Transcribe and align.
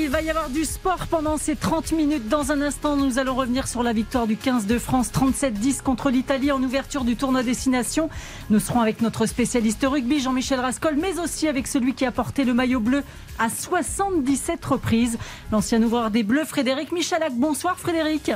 Il 0.00 0.10
va 0.10 0.22
y 0.22 0.30
avoir 0.30 0.48
du 0.48 0.64
sport 0.64 1.06
pendant 1.08 1.36
ces 1.36 1.56
30 1.56 1.92
minutes. 1.92 2.28
Dans 2.28 2.52
un 2.52 2.62
instant, 2.62 2.96
nous 2.96 3.18
allons 3.18 3.34
revenir 3.34 3.66
sur 3.66 3.82
la 3.82 3.92
victoire 3.92 4.26
du 4.26 4.36
15 4.36 4.66
de 4.66 4.78
France 4.78 5.10
37-10 5.12 5.82
contre 5.82 6.10
l'Italie 6.10 6.52
en 6.52 6.62
ouverture 6.62 7.04
du 7.04 7.16
tournoi 7.16 7.42
Destination. 7.42 8.08
Nous 8.50 8.60
serons 8.60 8.80
avec 8.80 9.00
notre 9.00 9.26
spécialiste 9.26 9.84
rugby 9.84 10.20
Jean-Michel 10.20 10.60
Rascol, 10.60 10.96
mais 10.96 11.18
aussi 11.18 11.48
avec 11.48 11.66
celui 11.66 11.94
qui 11.94 12.06
a 12.06 12.12
porté 12.12 12.44
le 12.44 12.54
maillot 12.54 12.80
bleu 12.80 13.02
à 13.38 13.48
77 13.48 14.64
reprises, 14.64 15.18
l'ancien 15.50 15.82
ouvreur 15.82 16.10
des 16.10 16.22
Bleus 16.22 16.44
Frédéric 16.44 16.92
Michalak. 16.92 17.32
Bonsoir 17.34 17.78
Frédéric. 17.78 18.30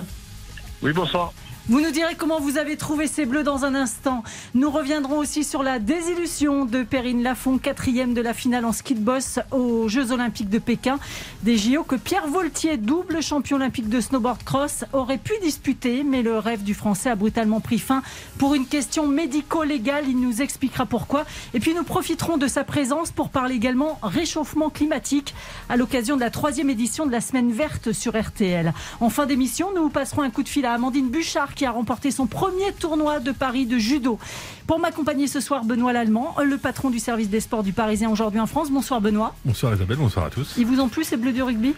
Oui, 0.82 0.92
bonsoir. 0.92 1.32
Vous 1.68 1.80
nous 1.80 1.92
direz 1.92 2.16
comment 2.16 2.40
vous 2.40 2.58
avez 2.58 2.76
trouvé 2.76 3.06
ces 3.06 3.24
bleus 3.24 3.44
dans 3.44 3.64
un 3.64 3.76
instant. 3.76 4.24
Nous 4.52 4.68
reviendrons 4.68 5.18
aussi 5.18 5.44
sur 5.44 5.62
la 5.62 5.78
désillusion 5.78 6.64
de 6.64 6.82
Perrine 6.82 7.22
Lafont, 7.22 7.56
quatrième 7.56 8.14
de 8.14 8.20
la 8.20 8.34
finale 8.34 8.64
en 8.64 8.72
ski 8.72 8.96
de 8.96 9.00
boss 9.00 9.38
aux 9.52 9.88
Jeux 9.88 10.10
Olympiques 10.10 10.50
de 10.50 10.58
Pékin. 10.58 10.98
Des 11.44 11.56
JO 11.56 11.84
que 11.84 11.94
Pierre 11.94 12.26
Voltier, 12.26 12.78
double 12.78 13.22
champion 13.22 13.58
olympique 13.58 13.88
de 13.88 14.00
snowboard 14.00 14.42
cross, 14.42 14.84
aurait 14.92 15.18
pu 15.18 15.34
disputer, 15.40 16.02
mais 16.02 16.22
le 16.22 16.36
rêve 16.36 16.64
du 16.64 16.74
Français 16.74 17.10
a 17.10 17.14
brutalement 17.14 17.60
pris 17.60 17.78
fin 17.78 18.02
pour 18.38 18.54
une 18.54 18.66
question 18.66 19.06
médico-légale. 19.06 20.06
Il 20.08 20.18
nous 20.18 20.42
expliquera 20.42 20.84
pourquoi. 20.84 21.24
Et 21.54 21.60
puis 21.60 21.74
nous 21.74 21.84
profiterons 21.84 22.38
de 22.38 22.48
sa 22.48 22.64
présence 22.64 23.12
pour 23.12 23.28
parler 23.28 23.54
également 23.54 24.00
réchauffement 24.02 24.68
climatique 24.68 25.32
à 25.68 25.76
l'occasion 25.76 26.16
de 26.16 26.22
la 26.22 26.30
troisième 26.30 26.70
édition 26.70 27.06
de 27.06 27.12
la 27.12 27.20
Semaine 27.20 27.52
verte 27.52 27.92
sur 27.92 28.20
RTL. 28.20 28.74
En 29.00 29.10
fin 29.10 29.26
d'émission, 29.26 29.68
nous 29.76 29.90
passerons 29.90 30.22
un 30.22 30.30
coup 30.30 30.42
de 30.42 30.48
fil 30.48 30.66
à 30.66 30.72
Amandine 30.72 31.08
Bouchard 31.08 31.51
qui 31.54 31.64
a 31.64 31.70
remporté 31.70 32.10
son 32.10 32.26
premier 32.26 32.72
tournoi 32.78 33.20
de 33.20 33.32
Paris 33.32 33.66
de 33.66 33.78
judo. 33.78 34.18
Pour 34.66 34.78
m'accompagner 34.78 35.26
ce 35.26 35.40
soir, 35.40 35.64
Benoît 35.64 35.92
Lallemand, 35.92 36.34
le 36.44 36.56
patron 36.58 36.90
du 36.90 36.98
service 36.98 37.28
des 37.28 37.40
sports 37.40 37.62
du 37.62 37.72
Parisien 37.72 38.10
aujourd'hui 38.10 38.40
en 38.40 38.46
France. 38.46 38.70
Bonsoir 38.70 39.00
Benoît. 39.00 39.34
Bonsoir 39.44 39.74
Isabelle, 39.74 39.98
bonsoir 39.98 40.26
à 40.26 40.30
tous. 40.30 40.54
Ils 40.56 40.66
vous 40.66 40.80
ont 40.80 40.88
plu 40.88 41.04
ces 41.04 41.16
bleus 41.16 41.32
du 41.32 41.42
rugby? 41.42 41.74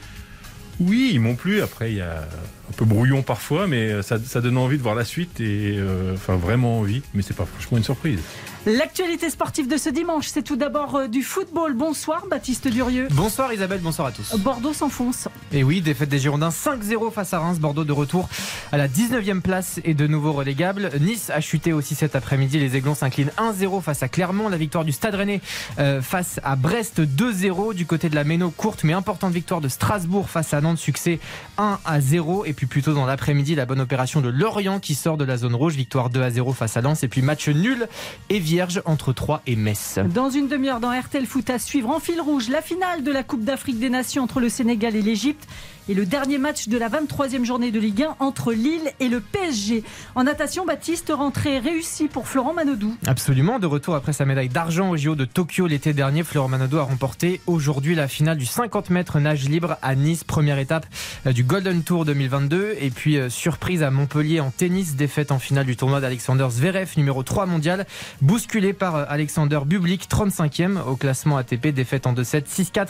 Oui, 0.80 1.10
ils 1.12 1.20
m'ont 1.20 1.36
plu. 1.36 1.62
Après, 1.62 1.92
il 1.92 1.98
y 1.98 2.00
a 2.00 2.26
un 2.70 2.72
peu 2.76 2.84
brouillon 2.84 3.22
parfois, 3.22 3.66
mais 3.66 4.02
ça, 4.02 4.18
ça 4.24 4.40
donne 4.40 4.56
envie 4.56 4.78
de 4.78 4.82
voir 4.82 4.94
la 4.94 5.04
suite 5.04 5.40
et 5.40 5.76
euh, 5.78 6.14
enfin 6.14 6.36
vraiment 6.36 6.78
envie. 6.80 7.02
Mais 7.14 7.22
c'est 7.22 7.36
pas 7.36 7.46
franchement 7.46 7.78
une 7.78 7.84
surprise. 7.84 8.20
L'actualité 8.66 9.28
sportive 9.28 9.68
de 9.68 9.76
ce 9.76 9.90
dimanche, 9.90 10.28
c'est 10.28 10.40
tout 10.40 10.56
d'abord 10.56 10.96
euh, 10.96 11.06
du 11.06 11.22
football. 11.22 11.74
Bonsoir 11.74 12.26
Baptiste 12.30 12.66
Durieux. 12.66 13.08
Bonsoir 13.10 13.52
Isabelle, 13.52 13.80
bonsoir 13.82 14.08
à 14.08 14.10
tous. 14.10 14.34
Bordeaux 14.38 14.72
s'enfonce. 14.72 15.28
Et 15.52 15.62
oui, 15.62 15.82
défaite 15.82 16.08
des 16.08 16.18
Girondins 16.18 16.48
5-0 16.48 17.12
face 17.12 17.34
à 17.34 17.40
Reims. 17.40 17.58
Bordeaux 17.58 17.84
de 17.84 17.92
retour 17.92 18.26
à 18.72 18.78
la 18.78 18.88
19e 18.88 19.42
place 19.42 19.80
et 19.84 19.92
de 19.92 20.06
nouveau 20.06 20.32
relégable. 20.32 20.90
Nice 20.98 21.28
a 21.28 21.42
chuté 21.42 21.74
aussi 21.74 21.94
cet 21.94 22.16
après-midi. 22.16 22.58
Les 22.58 22.74
Aiglons 22.74 22.94
s'inclinent 22.94 23.32
1-0 23.36 23.82
face 23.82 24.02
à 24.02 24.08
Clermont. 24.08 24.48
La 24.48 24.56
victoire 24.56 24.86
du 24.86 24.92
Stade 24.92 25.14
Rennais 25.14 25.42
euh, 25.78 26.00
face 26.00 26.40
à 26.42 26.56
Brest 26.56 27.02
2-0. 27.02 27.74
Du 27.74 27.84
côté 27.84 28.08
de 28.08 28.14
la 28.14 28.24
Méno, 28.24 28.50
courte 28.50 28.82
mais 28.82 28.94
importante 28.94 29.34
victoire 29.34 29.60
de 29.60 29.68
Strasbourg 29.68 30.30
face 30.30 30.54
à 30.54 30.62
Nantes. 30.62 30.78
Succès 30.78 31.20
1-0. 31.58 32.46
Et 32.46 32.53
puis 32.54 32.66
plutôt 32.66 32.94
dans 32.94 33.04
l'après-midi, 33.04 33.54
la 33.54 33.66
bonne 33.66 33.80
opération 33.80 34.20
de 34.22 34.28
Lorient 34.30 34.80
qui 34.80 34.94
sort 34.94 35.18
de 35.18 35.24
la 35.24 35.36
zone 35.36 35.54
rouge. 35.54 35.74
Victoire 35.74 36.10
2-0 36.10 36.54
face 36.54 36.76
à 36.76 36.80
Lens. 36.80 37.02
Et 37.02 37.08
puis 37.08 37.20
match 37.20 37.48
nul 37.48 37.88
et 38.30 38.38
vierge 38.38 38.80
entre 38.86 39.12
Troyes 39.12 39.42
et 39.46 39.56
Metz. 39.56 39.98
Dans 40.14 40.30
une 40.30 40.48
demi-heure 40.48 40.80
dans 40.80 40.98
RTL 40.98 41.26
Foot 41.26 41.50
à 41.50 41.58
suivre 41.58 41.90
en 41.90 42.00
fil 42.00 42.20
rouge 42.20 42.48
la 42.48 42.62
finale 42.62 43.04
de 43.04 43.12
la 43.12 43.22
Coupe 43.22 43.44
d'Afrique 43.44 43.78
des 43.78 43.90
Nations 43.90 44.22
entre 44.22 44.40
le 44.40 44.48
Sénégal 44.48 44.96
et 44.96 45.02
l'Égypte 45.02 45.46
et 45.88 45.94
le 45.94 46.06
dernier 46.06 46.38
match 46.38 46.68
de 46.68 46.78
la 46.78 46.88
23e 46.88 47.44
journée 47.44 47.70
de 47.70 47.78
Ligue 47.78 48.02
1 48.02 48.16
entre 48.20 48.52
Lille 48.52 48.92
et 49.00 49.08
le 49.08 49.20
PSG. 49.20 49.84
En 50.14 50.24
natation, 50.24 50.64
Baptiste, 50.64 51.12
rentrée 51.14 51.58
réussie 51.58 52.08
pour 52.08 52.26
Florent 52.26 52.54
Manodou. 52.54 52.96
Absolument, 53.06 53.58
de 53.58 53.66
retour 53.66 53.94
après 53.94 54.12
sa 54.12 54.24
médaille 54.24 54.48
d'argent 54.48 54.90
au 54.90 54.96
JO 54.96 55.14
de 55.14 55.24
Tokyo 55.24 55.66
l'été 55.66 55.92
dernier, 55.92 56.22
Florent 56.22 56.48
Manodou 56.48 56.78
a 56.78 56.82
remporté 56.84 57.40
aujourd'hui 57.46 57.94
la 57.94 58.08
finale 58.08 58.38
du 58.38 58.46
50 58.46 58.90
mètres 58.90 59.20
nage 59.20 59.48
libre 59.48 59.76
à 59.82 59.94
Nice, 59.94 60.24
première 60.24 60.58
étape 60.58 60.86
euh, 61.26 61.32
du 61.32 61.44
Golden 61.44 61.82
Tour 61.82 62.04
2022. 62.04 62.76
Et 62.80 62.90
puis, 62.90 63.18
euh, 63.18 63.28
surprise 63.28 63.82
à 63.82 63.90
Montpellier 63.90 64.40
en 64.40 64.50
tennis, 64.50 64.96
défaite 64.96 65.32
en 65.32 65.38
finale 65.38 65.66
du 65.66 65.76
tournoi 65.76 66.00
d'Alexander 66.00 66.46
Zverev, 66.50 66.92
numéro 66.96 67.22
3 67.22 67.46
mondial, 67.46 67.86
bousculé 68.22 68.72
par 68.72 68.96
euh, 68.96 69.04
Alexander 69.08 69.60
Bublik, 69.66 70.08
35e 70.08 70.80
au 70.82 70.96
classement 70.96 71.36
ATP, 71.36 71.68
défaite 71.68 72.06
en 72.06 72.14
2-7, 72.14 72.44
6-4, 72.46 72.88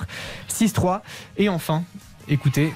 6-3. 0.49 1.01
Et 1.37 1.49
enfin, 1.49 1.83
écoutez, 2.29 2.73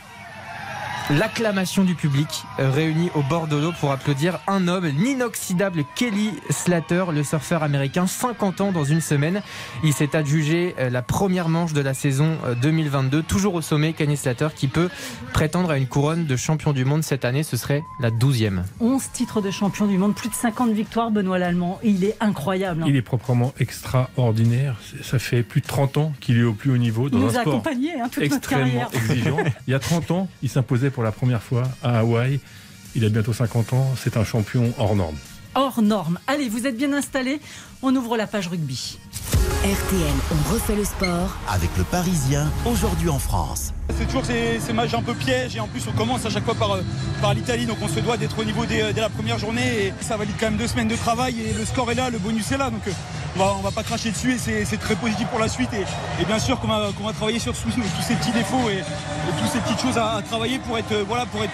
l'acclamation 1.10 1.84
du 1.84 1.94
public 1.94 2.44
euh, 2.58 2.70
réuni 2.70 3.10
au 3.14 3.22
bord 3.22 3.46
de 3.46 3.56
l'eau 3.56 3.72
pour 3.80 3.90
applaudir 3.92 4.40
un 4.46 4.68
homme, 4.68 4.86
l'inoxydable 4.86 5.84
Kelly 5.94 6.32
Slater, 6.50 7.04
le 7.12 7.22
surfeur 7.24 7.62
américain, 7.62 8.06
50 8.06 8.60
ans 8.60 8.72
dans 8.72 8.84
une 8.84 9.00
semaine. 9.00 9.40
Il 9.84 9.92
s'est 9.94 10.14
adjugé 10.14 10.74
euh, 10.78 10.90
la 10.90 11.00
première 11.02 11.48
manche 11.48 11.72
de 11.72 11.80
la 11.80 11.94
saison 11.94 12.36
euh, 12.44 12.54
2022, 12.54 13.22
toujours 13.22 13.54
au 13.54 13.62
sommet, 13.62 13.94
Kenny 13.94 14.16
Slater, 14.16 14.48
qui 14.54 14.68
peut 14.68 14.90
prétendre 15.32 15.70
à 15.70 15.78
une 15.78 15.86
couronne 15.86 16.26
de 16.26 16.36
champion 16.36 16.72
du 16.72 16.84
monde 16.84 17.02
cette 17.02 17.24
année. 17.24 17.42
Ce 17.42 17.56
serait 17.56 17.82
la 18.00 18.10
12e. 18.10 18.62
11 18.80 19.02
titres 19.12 19.40
de 19.40 19.50
champion 19.50 19.86
du 19.86 19.96
monde, 19.96 20.14
plus 20.14 20.28
de 20.28 20.34
50 20.34 20.72
victoires, 20.72 21.10
Benoît 21.10 21.38
Lallemand. 21.38 21.78
Il 21.82 22.04
est 22.04 22.16
incroyable. 22.20 22.82
hein. 22.82 22.86
Il 22.88 22.96
est 22.96 23.02
proprement 23.02 23.54
extraordinaire. 23.58 24.76
Ça 25.02 25.18
fait 25.18 25.42
plus 25.42 25.62
de 25.62 25.66
30 25.66 25.96
ans 25.96 26.12
qu'il 26.20 26.38
est 26.38 26.42
au 26.42 26.52
plus 26.52 26.70
haut 26.70 26.76
niveau 26.76 27.08
dans 27.08 27.18
Il 27.18 27.22
un 27.22 27.26
nous 27.26 27.36
a 27.38 27.40
sport 27.40 27.54
accompagnés 27.54 27.98
hein, 28.00 28.08
toute 28.12 28.22
notre 28.24 28.36
extrêmement 28.36 28.64
carrière. 28.66 28.88
exigeant. 28.94 29.36
Il 29.66 29.70
y 29.70 29.74
a 29.74 29.78
30 29.78 30.10
ans, 30.10 30.28
il 30.42 30.48
s'imposait 30.48 30.90
pour 30.98 31.04
la 31.04 31.12
première 31.12 31.44
fois 31.44 31.62
à 31.80 32.00
Hawaï. 32.00 32.40
Il 32.96 33.04
a 33.04 33.08
bientôt 33.08 33.32
50 33.32 33.72
ans. 33.72 33.94
C'est 33.96 34.16
un 34.16 34.24
champion 34.24 34.74
hors 34.78 34.96
norme. 34.96 35.14
Hors 35.54 35.80
norme. 35.80 36.18
Allez, 36.26 36.48
vous 36.48 36.66
êtes 36.66 36.76
bien 36.76 36.92
installés. 36.92 37.40
On 37.82 37.94
ouvre 37.94 38.16
la 38.16 38.26
page 38.26 38.48
rugby. 38.48 38.98
RTL, 39.62 40.12
on 40.32 40.52
refait 40.52 40.74
le 40.74 40.84
sport. 40.84 41.36
Avec 41.48 41.70
le 41.78 41.84
Parisien, 41.84 42.50
aujourd'hui 42.66 43.10
en 43.10 43.20
France. 43.20 43.72
C'est 43.96 44.06
toujours 44.06 44.24
ces, 44.24 44.58
ces 44.58 44.72
matchs 44.72 44.94
un 44.94 45.02
peu 45.02 45.14
pièges 45.14 45.54
et 45.54 45.60
en 45.60 45.68
plus 45.68 45.86
on 45.86 45.92
commence 45.92 46.26
à 46.26 46.30
chaque 46.30 46.44
fois 46.44 46.56
par, 46.56 46.72
euh, 46.72 46.82
par 47.20 47.32
l'Italie 47.34 47.66
donc 47.66 47.78
on 47.82 47.88
se 47.88 48.00
doit 48.00 48.16
d'être 48.16 48.38
au 48.38 48.44
niveau 48.44 48.66
dès, 48.66 48.92
dès 48.92 49.00
la 49.00 49.08
première 49.08 49.38
journée 49.38 49.86
et 49.86 49.92
ça 50.00 50.16
valide 50.16 50.34
quand 50.38 50.46
même 50.46 50.58
deux 50.58 50.68
semaines 50.68 50.88
de 50.88 50.94
travail 50.94 51.40
et 51.40 51.52
le 51.52 51.64
score 51.64 51.90
est 51.90 51.96
là, 51.96 52.10
le 52.10 52.18
bonus 52.18 52.52
est 52.52 52.58
là 52.58 52.70
donc 52.70 52.86
euh, 52.86 52.92
on 53.40 53.62
va, 53.62 53.70
va 53.70 53.70
pas 53.70 53.82
cracher 53.82 54.10
dessus 54.10 54.34
et 54.34 54.64
c'est 54.64 54.76
très 54.76 54.96
positif 54.96 55.26
pour 55.28 55.38
la 55.38 55.48
suite 55.48 55.70
et, 55.72 56.24
bien 56.24 56.38
sûr 56.38 56.58
qu'on 56.60 56.68
va, 56.68 57.12
travailler 57.12 57.38
sur 57.38 57.52
tous, 57.52 57.70
ces 58.06 58.14
petits 58.14 58.32
défauts 58.32 58.68
et, 58.68 58.82
toutes 59.38 59.50
ces 59.50 59.60
petites 59.60 59.80
choses 59.80 59.98
à, 59.98 60.20
travailler 60.22 60.58
pour 60.58 60.78
être, 60.78 60.94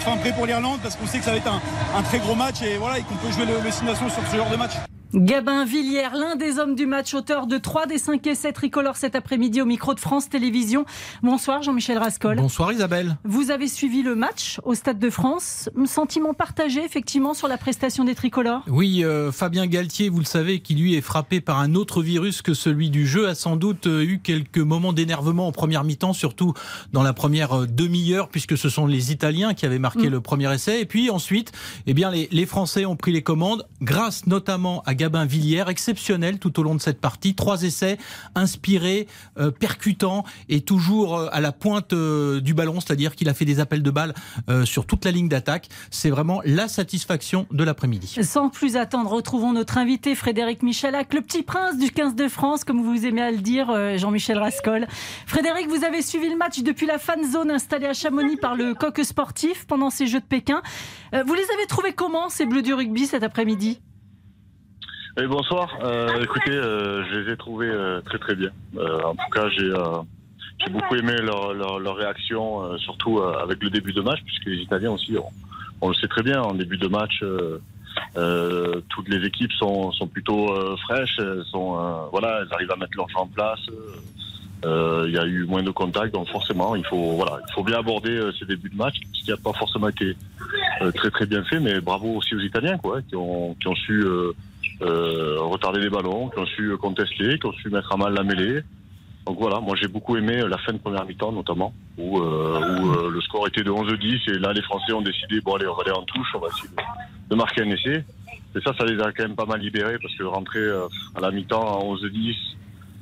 fin 0.00 0.16
prêt 0.16 0.32
pour 0.32 0.46
l'Irlande 0.46 0.80
parce 0.82 0.96
qu'on 0.96 1.06
sait 1.06 1.18
que 1.18 1.24
ça 1.24 1.32
va 1.32 1.36
être 1.36 1.50
un, 1.96 2.02
très 2.02 2.18
gros 2.18 2.34
match 2.34 2.62
et 2.62 2.76
voilà 2.78 3.00
qu'on 3.00 3.16
peut 3.16 3.32
jouer 3.32 3.46
le, 3.46 3.54
le 3.64 3.70
sur 3.70 3.84
ce 4.30 4.36
genre 4.36 4.50
de 4.50 4.56
match. 4.56 4.72
Gabin 5.14 5.64
Villiers, 5.64 6.08
l'un 6.12 6.34
des 6.34 6.58
hommes 6.58 6.74
du 6.74 6.86
match, 6.86 7.14
auteur 7.14 7.46
de 7.46 7.56
3 7.56 7.86
des 7.86 7.98
5 7.98 8.26
essais 8.26 8.50
tricolores 8.50 8.96
cet 8.96 9.14
après-midi 9.14 9.62
au 9.62 9.64
micro 9.64 9.94
de 9.94 10.00
France 10.00 10.28
Télévisions. 10.28 10.86
Bonsoir 11.22 11.62
Jean-Michel 11.62 11.98
Rascol. 11.98 12.36
Bonsoir 12.36 12.72
Isabelle. 12.72 13.16
Vous 13.22 13.52
avez 13.52 13.68
suivi 13.68 14.02
le 14.02 14.16
match 14.16 14.58
au 14.64 14.74
Stade 14.74 14.98
de 14.98 15.10
France. 15.10 15.70
Sentiment 15.86 16.34
partagé 16.34 16.84
effectivement 16.84 17.32
sur 17.32 17.46
la 17.46 17.58
prestation 17.58 18.04
des 18.04 18.16
tricolores? 18.16 18.64
Oui, 18.66 19.04
euh, 19.04 19.30
Fabien 19.30 19.68
Galtier, 19.68 20.08
vous 20.08 20.18
le 20.18 20.24
savez, 20.24 20.58
qui 20.58 20.74
lui 20.74 20.96
est 20.96 21.00
frappé 21.00 21.40
par 21.40 21.60
un 21.60 21.76
autre 21.76 22.02
virus 22.02 22.42
que 22.42 22.52
celui 22.52 22.90
du 22.90 23.06
jeu, 23.06 23.28
a 23.28 23.36
sans 23.36 23.54
doute 23.54 23.86
euh, 23.86 24.02
eu 24.02 24.18
quelques 24.18 24.58
moments 24.58 24.92
d'énervement 24.92 25.46
en 25.46 25.52
première 25.52 25.84
mi-temps, 25.84 26.12
surtout 26.12 26.54
dans 26.92 27.04
la 27.04 27.12
première 27.12 27.52
euh, 27.60 27.66
demi-heure, 27.68 28.30
puisque 28.30 28.58
ce 28.58 28.68
sont 28.68 28.86
les 28.88 29.12
Italiens 29.12 29.54
qui 29.54 29.64
avaient 29.64 29.78
marqué 29.78 30.08
Mm. 30.08 30.12
le 30.12 30.20
premier 30.20 30.52
essai. 30.52 30.80
Et 30.80 30.86
puis 30.86 31.08
ensuite, 31.08 31.52
eh 31.86 31.94
bien, 31.94 32.10
les, 32.10 32.28
les 32.32 32.46
Français 32.46 32.84
ont 32.84 32.96
pris 32.96 33.12
les 33.12 33.22
commandes, 33.22 33.64
grâce 33.80 34.26
notamment 34.26 34.82
à 34.86 34.94
Gabin 35.04 35.26
Villiers, 35.26 35.64
exceptionnel 35.68 36.38
tout 36.38 36.58
au 36.58 36.62
long 36.62 36.74
de 36.74 36.80
cette 36.80 36.98
partie. 36.98 37.34
Trois 37.34 37.62
essais 37.62 37.98
inspirés, 38.34 39.06
euh, 39.38 39.50
percutants 39.50 40.24
et 40.48 40.62
toujours 40.62 41.18
euh, 41.18 41.28
à 41.30 41.42
la 41.42 41.52
pointe 41.52 41.92
euh, 41.92 42.40
du 42.40 42.54
ballon, 42.54 42.80
c'est-à-dire 42.80 43.14
qu'il 43.14 43.28
a 43.28 43.34
fait 43.34 43.44
des 43.44 43.60
appels 43.60 43.82
de 43.82 43.90
balles 43.90 44.14
sur 44.64 44.86
toute 44.86 45.04
la 45.04 45.10
ligne 45.10 45.28
d'attaque. 45.28 45.68
C'est 45.90 46.08
vraiment 46.08 46.40
la 46.46 46.68
satisfaction 46.68 47.46
de 47.50 47.64
l'après-midi. 47.64 48.16
Sans 48.22 48.48
plus 48.48 48.76
attendre, 48.76 49.10
retrouvons 49.10 49.52
notre 49.52 49.76
invité 49.76 50.14
Frédéric 50.14 50.62
Michalak, 50.62 51.12
le 51.12 51.20
petit 51.20 51.42
prince 51.42 51.76
du 51.76 51.90
15 51.90 52.14
de 52.14 52.28
France, 52.28 52.64
comme 52.64 52.82
vous 52.82 53.04
aimez 53.04 53.20
à 53.20 53.30
le 53.30 53.38
dire, 53.38 53.98
Jean-Michel 53.98 54.38
Rascol. 54.38 54.86
Frédéric, 55.26 55.68
vous 55.68 55.84
avez 55.84 56.00
suivi 56.00 56.30
le 56.30 56.36
match 56.36 56.62
depuis 56.62 56.86
la 56.86 56.98
fan 56.98 57.30
zone 57.30 57.50
installée 57.50 57.88
à 57.88 57.92
Chamonix 57.92 58.36
par 58.36 58.54
le 58.54 58.72
coq 58.72 58.98
sportif 59.04 59.66
pendant 59.66 59.90
ces 59.90 60.06
Jeux 60.06 60.20
de 60.20 60.24
Pékin. 60.24 60.62
Vous 61.12 61.34
les 61.34 61.50
avez 61.52 61.66
trouvés 61.68 61.92
comment, 61.92 62.30
ces 62.30 62.46
bleus 62.46 62.62
du 62.62 62.72
rugby, 62.72 63.06
cet 63.06 63.22
après-midi? 63.22 63.80
Et 65.16 65.26
bonsoir. 65.26 65.68
Euh, 65.82 66.22
écoutez, 66.22 66.50
euh, 66.50 67.04
je 67.04 67.20
les 67.20 67.32
ai 67.32 67.36
trouvés 67.36 67.70
euh, 67.70 68.00
très 68.00 68.18
très 68.18 68.34
bien. 68.34 68.50
Euh, 68.76 69.00
en 69.02 69.14
tout 69.14 69.30
cas, 69.32 69.48
j'ai 69.50 69.70
euh, 69.70 69.98
j'ai 70.58 70.72
beaucoup 70.72 70.96
aimé 70.96 71.14
leur, 71.22 71.54
leur, 71.54 71.78
leur 71.78 71.96
réaction, 71.96 72.64
euh, 72.64 72.78
surtout 72.78 73.18
euh, 73.20 73.34
avec 73.42 73.62
le 73.62 73.70
début 73.70 73.92
de 73.92 74.00
match, 74.00 74.20
puisque 74.24 74.46
les 74.46 74.56
Italiens 74.56 74.90
aussi, 74.90 75.16
on, 75.16 75.30
on 75.80 75.88
le 75.88 75.94
sait 75.94 76.08
très 76.08 76.22
bien, 76.22 76.42
en 76.42 76.54
début 76.54 76.78
de 76.78 76.88
match, 76.88 77.20
euh, 77.22 77.58
Euh, 78.16 78.80
toutes 78.92 79.08
les 79.08 79.24
équipes 79.24 79.52
sont, 79.52 79.92
sont 79.92 80.08
plutôt 80.08 80.42
euh, 80.50 80.76
fraîches, 80.84 81.16
elles 81.20 81.44
sont 81.54 81.70
euh, 81.78 82.08
voilà, 82.10 82.40
elles 82.40 82.52
arrivent 82.52 82.72
à 82.72 82.76
mettre 82.76 82.96
leur 82.96 83.08
jeu 83.08 83.18
en 83.18 83.28
place. 83.28 83.64
Euh, 84.64 85.04
Il 85.08 85.14
y 85.14 85.18
a 85.18 85.26
eu 85.26 85.44
moins 85.52 85.62
de 85.62 85.70
contacts, 85.70 86.12
donc 86.12 86.26
forcément, 86.28 86.74
il 86.74 86.84
faut 86.90 87.12
voilà, 87.20 87.38
il 87.48 87.52
faut 87.54 87.62
bien 87.62 87.78
aborder 87.78 88.16
euh, 88.16 88.32
ces 88.36 88.46
débuts 88.46 88.70
de 88.74 88.76
match, 88.84 88.96
ce 89.12 89.20
qui 89.24 89.30
n'a 89.30 89.36
pas 89.36 89.52
forcément 89.52 89.88
été 89.94 90.08
euh, 90.82 90.90
très 90.98 91.10
très 91.16 91.26
bien 91.26 91.42
fait, 91.44 91.60
mais 91.60 91.80
bravo 91.80 92.08
aussi 92.18 92.34
aux 92.34 92.44
Italiens, 92.50 92.78
quoi, 92.78 92.96
qui 93.06 93.14
ont 93.14 93.54
qui 93.60 93.68
ont 93.68 93.76
su 93.86 93.96
euh, 94.82 95.14
euh, 95.34 95.40
retarder 95.40 95.80
les 95.80 95.90
ballons, 95.90 96.28
qui 96.30 96.38
ont 96.38 96.46
su 96.46 96.76
contester, 96.78 97.38
qui 97.38 97.46
ont 97.46 97.52
su 97.52 97.70
mettre 97.70 97.92
à 97.92 97.96
mal 97.96 98.14
la 98.14 98.22
mêlée. 98.22 98.62
Donc 99.26 99.38
voilà, 99.38 99.60
moi 99.60 99.74
j'ai 99.80 99.88
beaucoup 99.88 100.16
aimé 100.16 100.42
la 100.46 100.58
fin 100.58 100.72
de 100.72 100.78
première 100.78 101.06
mi-temps 101.06 101.32
notamment, 101.32 101.72
où, 101.96 102.18
euh, 102.18 102.80
où 102.80 102.92
euh, 102.92 103.10
le 103.10 103.20
score 103.22 103.46
était 103.48 103.62
de 103.62 103.70
11-10 103.70 104.30
et 104.30 104.38
là 104.38 104.52
les 104.52 104.62
Français 104.62 104.92
ont 104.92 105.00
décidé, 105.00 105.40
bon 105.40 105.54
allez, 105.54 105.66
on 105.66 105.74
va 105.74 105.82
aller 105.82 105.92
en 105.92 106.02
touche, 106.02 106.28
on 106.34 106.40
va 106.40 106.48
essayer 106.48 106.68
de, 107.30 107.34
marquer 107.34 107.62
un 107.62 107.70
essai. 107.70 108.04
Et 108.56 108.60
ça, 108.60 108.72
ça 108.78 108.84
les 108.84 109.00
a 109.00 109.12
quand 109.12 109.24
même 109.24 109.34
pas 109.34 109.46
mal 109.46 109.60
libérés 109.60 109.96
parce 110.00 110.14
que 110.14 110.24
rentrer 110.24 110.60
euh, 110.60 110.86
à 111.14 111.20
la 111.20 111.30
mi-temps 111.30 111.62
à 111.62 111.82
11-10, 111.82 112.36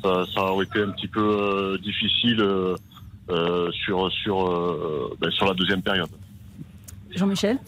ça, 0.02 0.24
ça 0.34 0.44
aurait 0.44 0.64
été 0.64 0.80
un 0.80 0.90
petit 0.90 1.08
peu 1.08 1.20
euh, 1.20 1.78
difficile 1.78 2.40
euh, 2.40 2.76
euh, 3.30 3.70
sur, 3.72 4.10
sur, 4.12 4.48
euh, 4.48 5.16
ben, 5.20 5.30
sur 5.30 5.46
la 5.46 5.54
deuxième 5.54 5.82
période. 5.82 6.10
Jean-Michel 7.14 7.59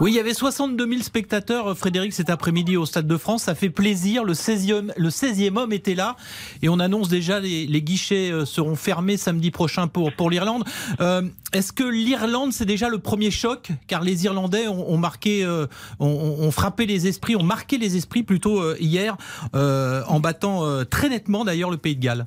Oui, 0.00 0.12
il 0.12 0.14
y 0.14 0.20
avait 0.20 0.34
62 0.34 0.88
000 0.88 1.02
spectateurs, 1.02 1.68
euh, 1.68 1.74
Frédéric, 1.74 2.12
cet 2.12 2.30
après-midi 2.30 2.76
au 2.76 2.86
Stade 2.86 3.06
de 3.06 3.16
France. 3.16 3.44
Ça 3.44 3.54
fait 3.54 3.70
plaisir. 3.70 4.24
Le 4.24 4.34
16e, 4.34 4.92
le 4.96 5.08
16e 5.08 5.56
homme 5.56 5.72
était 5.72 5.94
là. 5.94 6.16
Et 6.62 6.68
on 6.68 6.78
annonce 6.78 7.08
déjà 7.08 7.40
les, 7.40 7.66
les 7.66 7.82
guichets 7.82 8.30
euh, 8.30 8.44
seront 8.44 8.76
fermés 8.76 9.16
samedi 9.16 9.50
prochain 9.50 9.88
pour, 9.88 10.30
l'Irlande. 10.30 10.64
Euh, 11.00 11.22
Est-ce 11.52 11.72
que 11.72 11.84
l'Irlande, 11.84 12.52
c'est 12.52 12.64
déjà 12.64 12.88
le 12.88 12.98
premier 12.98 13.30
choc? 13.30 13.70
Car 13.86 14.02
les 14.02 14.24
Irlandais 14.24 14.66
ont, 14.68 16.50
frappé 16.50 16.86
les 16.86 17.06
esprits, 17.06 17.36
ont 17.36 17.42
marqué 17.42 17.78
les 17.78 17.96
esprits 17.96 18.22
plutôt 18.22 18.74
hier, 18.76 19.16
en 19.52 20.20
battant 20.20 20.84
très 20.84 21.08
nettement 21.08 21.44
d'ailleurs 21.44 21.70
le 21.70 21.76
Pays 21.76 21.96
de 21.96 22.00
Galles. 22.00 22.26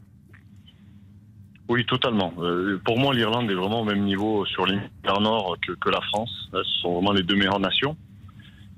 Oui, 1.68 1.84
totalement. 1.86 2.32
Euh, 2.40 2.80
pour 2.86 3.00
moi, 3.00 3.14
l'Irlande 3.14 3.50
est 3.50 3.56
vraiment 3.56 3.82
au 3.82 3.84
même 3.84 4.04
niveau 4.04 4.46
sur 4.46 4.66
l'hémisphère 4.66 5.20
nord 5.20 5.56
que, 5.66 5.72
que 5.74 5.90
la 5.90 6.02
France. 6.02 6.50
Ce 6.54 6.64
sont 6.82 6.94
vraiment 6.94 7.12
les 7.12 7.24
deux 7.24 7.36
meilleures 7.36 7.60
nations 7.60 7.98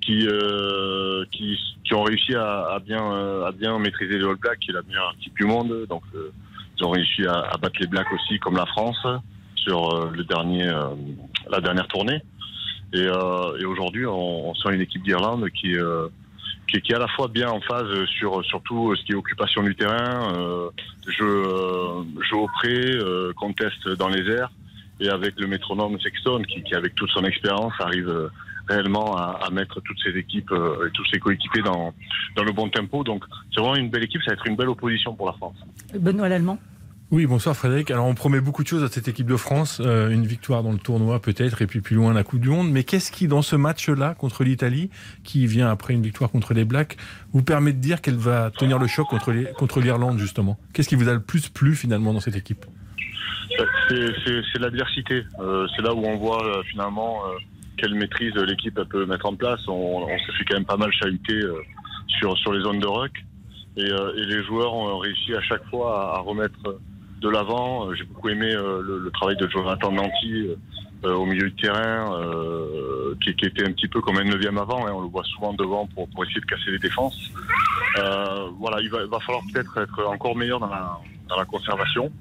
qui, 0.02 0.26
euh, 0.26 1.26
qui, 1.32 1.58
qui 1.84 1.94
ont 1.94 2.04
réussi 2.04 2.34
à, 2.34 2.76
à 2.76 2.80
bien, 2.80 3.04
euh, 3.12 3.46
à 3.46 3.52
bien 3.52 3.78
maîtriser 3.78 4.18
les 4.18 4.26
All 4.26 4.38
Blacks, 4.38 4.60
qui 4.60 4.72
est 4.72 4.74
la 4.74 4.84
meilleure 4.84 5.14
équipe 5.20 5.36
du 5.36 5.46
monde. 5.46 5.86
Donc, 5.90 6.04
euh, 6.16 6.32
ils 6.78 6.86
ont 6.86 6.92
réussi 6.92 7.26
à, 7.26 7.34
à 7.34 7.58
battre 7.58 7.78
les 7.82 7.88
Blacks 7.88 8.12
aussi, 8.14 8.40
comme 8.40 8.56
la 8.56 8.66
France, 8.68 9.06
sur 9.56 9.94
euh, 9.94 10.10
le 10.14 10.24
dernier, 10.24 10.68
euh, 10.68 10.96
la 11.50 11.60
dernière 11.60 11.88
tournée. 11.90 12.22
Et, 12.94 13.02
et 13.02 13.66
aujourd'hui, 13.66 14.06
on, 14.06 14.50
on 14.50 14.56
sent 14.56 14.74
une 14.74 14.80
équipe 14.80 15.04
d'Irlande 15.04 15.50
qui, 15.50 15.76
qui, 16.70 16.82
qui 16.82 16.92
est 16.92 16.96
à 16.96 17.00
la 17.00 17.08
fois 17.08 17.28
bien 17.28 17.50
en 17.50 17.62
phase 17.62 18.06
sur 18.06 18.44
surtout 18.46 18.96
ce 18.96 19.04
qui 19.04 19.12
est 19.14 19.16
occupation 19.16 19.64
du 19.64 19.76
terrain, 19.76 20.34
euh, 20.36 20.70
jeu, 21.08 21.26
euh, 21.26 22.04
jeu 22.30 22.38
au 22.38 22.48
pré, 22.48 22.74
euh, 22.74 23.34
conteste 23.34 23.88
dans 23.98 24.10
les 24.10 24.30
airs, 24.30 24.52
et 25.00 25.10
avec 25.10 25.40
le 25.40 25.48
métronome 25.48 26.00
Sexton 26.00 26.42
qui, 26.48 26.64
qui 26.64 26.76
avec 26.76 26.96
toute 26.96 27.10
son 27.12 27.24
expérience 27.24 27.74
arrive 27.80 28.10
euh, 28.10 28.30
réellement 28.68 29.16
à, 29.16 29.40
à 29.46 29.50
mettre 29.50 29.80
toutes 29.82 30.00
ses 30.04 30.18
équipes 30.18 30.52
euh, 30.52 30.88
et 30.88 30.92
tous 30.92 31.06
ses 31.06 31.20
coéquipiers 31.20 31.62
dans, 31.62 31.94
dans 32.36 32.44
le 32.44 32.52
bon 32.52 32.68
tempo. 32.70 33.04
Donc 33.04 33.24
c'est 33.54 33.62
vraiment 33.62 33.76
une 33.76 33.90
belle 33.90 34.04
équipe, 34.04 34.22
ça 34.24 34.32
va 34.32 34.34
être 34.34 34.48
une 34.48 34.56
belle 34.56 34.70
opposition 34.70 35.14
pour 35.16 35.28
la 35.28 35.34
France. 35.34 35.56
Benoît 35.94 36.28
Lallemand 36.28 36.60
Oui, 37.10 37.26
bonsoir 37.26 37.56
Frédéric. 37.56 37.90
Alors 37.90 38.06
on 38.06 38.16
promet 38.16 38.42
beaucoup 38.42 38.64
de 38.64 38.68
choses 38.68 38.84
à 38.84 38.90
cette 38.90 39.08
équipe 39.08 39.28
de 39.28 39.38
France, 39.38 39.82
euh, 39.82 40.10
une 40.10 40.26
victoire 40.26 40.62
dans 40.62 40.74
le 40.74 40.78
tournoi 40.78 41.22
peut-être, 41.22 41.62
et 41.62 41.68
puis 41.68 41.80
plus 41.80 41.96
loin 41.96 42.14
la 42.14 42.26
Coupe 42.26 42.42
du 42.42 42.50
Monde. 42.50 42.70
Mais 42.70 42.84
qu'est-ce 42.84 43.14
qui, 43.14 43.30
dans 43.30 43.42
ce 43.42 43.56
match-là 43.56 44.14
contre 44.14 44.44
l'Italie, 44.44 44.90
qui 45.24 45.48
vient 45.48 45.70
après 45.70 45.94
une 45.94 46.02
victoire 46.02 46.30
contre 46.30 46.54
les 46.54 46.66
Blacks, 46.66 46.98
vous 47.32 47.44
permet 47.44 47.72
de 47.72 47.80
dire 47.80 48.02
qu'elle 48.02 48.18
va 48.18 48.52
tenir 48.52 48.78
le 48.78 48.88
choc 48.88 49.08
contre 49.08 49.32
contre 49.54 49.80
l'Irlande 49.80 50.18
justement? 50.20 50.60
Qu'est-ce 50.74 50.90
qui 50.90 50.96
vous 50.96 51.08
a 51.08 51.14
le 51.14 51.22
plus 51.22 51.48
plu 51.48 51.76
finalement 51.76 52.12
dans 52.12 52.20
cette 52.20 52.36
équipe? 52.36 52.66
C'est- 53.88 54.60
l'adversité. 54.60 55.24
Euh, 55.40 55.66
c'est 55.76 55.84
là 55.84 55.94
où 55.94 56.04
on 56.04 56.18
voit 56.18 56.46
euh, 56.46 56.62
finalement 56.64 57.22
quelle 57.78 57.96
maîtrise 57.96 58.34
l'équipe 58.36 58.82
peut 58.90 59.06
mettre 59.06 59.28
en 59.28 59.36
place. 59.36 59.62
On, 59.70 60.04
on 60.04 60.18
s'est 60.18 60.34
fait 60.38 60.44
quand 60.50 60.56
même 60.56 60.66
pas 60.66 60.78
mal 60.78 60.92
chahuter 60.92 61.40
sur, 62.20 62.38
sur 62.40 62.52
les 62.52 62.62
zones 62.64 62.80
de 62.80 62.88
ruck. 62.88 63.14
Et, 63.78 63.84
les 63.84 64.44
joueurs 64.44 64.74
ont 64.74 64.98
réussi 64.98 65.34
à 65.36 65.42
chaque 65.42 65.64
fois 65.70 66.18
à 66.18 66.20
remettre 66.20 66.80
de 67.22 67.30
l'avant. 67.30 67.90
Euh, 67.90 67.94
J'ai 67.96 68.04
beaucoup 68.06 68.30
aimé 68.30 68.52
euh, 68.54 68.82
le, 68.82 69.00
le 69.00 69.12
travail 69.12 69.36
de 69.38 69.48
Jonathan 69.48 69.92
Nanty 69.92 70.50
euh, 71.06 71.14
au 71.14 71.26
milieu 71.26 71.50
du 71.50 71.56
terrain, 71.56 72.10
qui, 73.24 73.36
qui 73.36 73.46
était 73.46 73.64
un 73.68 73.72
petit 73.72 73.88
peu 73.88 74.02
comme 74.02 74.18
un 74.18 74.24
neuvième 74.24 74.58
avant. 74.58 74.88
hein. 74.88 74.92
On 74.94 75.02
le 75.02 75.08
voit 75.08 75.24
souvent 75.24 75.54
devant 75.54 75.86
pour, 75.94 76.08
pour 76.10 76.24
essayer 76.26 76.42
de 76.42 76.46
casser 76.46 76.72
les 76.72 76.80
défenses. 76.80 77.32
Voilà, 78.60 78.82
il 78.82 78.90
va, 78.90 79.06
va 79.06 79.20
falloir 79.20 79.44
peut-être 79.52 79.78
être 79.78 80.06
encore 80.06 80.36
meilleur 80.36 80.60
dans 80.60 80.68
la, 80.70 80.98
dans 81.28 81.38
la 81.38 81.46
conservation 81.46 82.12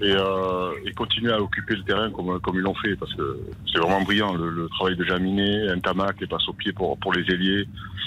et, 0.00 0.12
euh, 0.12 0.72
et 0.84 0.92
continuer 0.92 1.32
à 1.32 1.40
occuper 1.40 1.76
le 1.76 1.82
terrain 1.82 2.10
comme, 2.10 2.38
ils 2.54 2.60
l'ont 2.60 2.74
fait 2.74 2.96
parce 2.96 3.12
que 3.14 3.40
c'est 3.72 3.78
vraiment 3.78 4.02
brillant 4.02 4.34
le, 4.34 4.68
travail 4.68 4.96
de 4.96 5.04
Jaminet, 5.04 5.74
Ntamak, 5.76 6.20
les 6.20 6.26
passes 6.26 6.48
au 6.48 6.52
pied 6.52 6.72
pour, 6.72 6.98
pour 6.98 7.12
les 7.12 7.22
ailiers. 7.32 7.66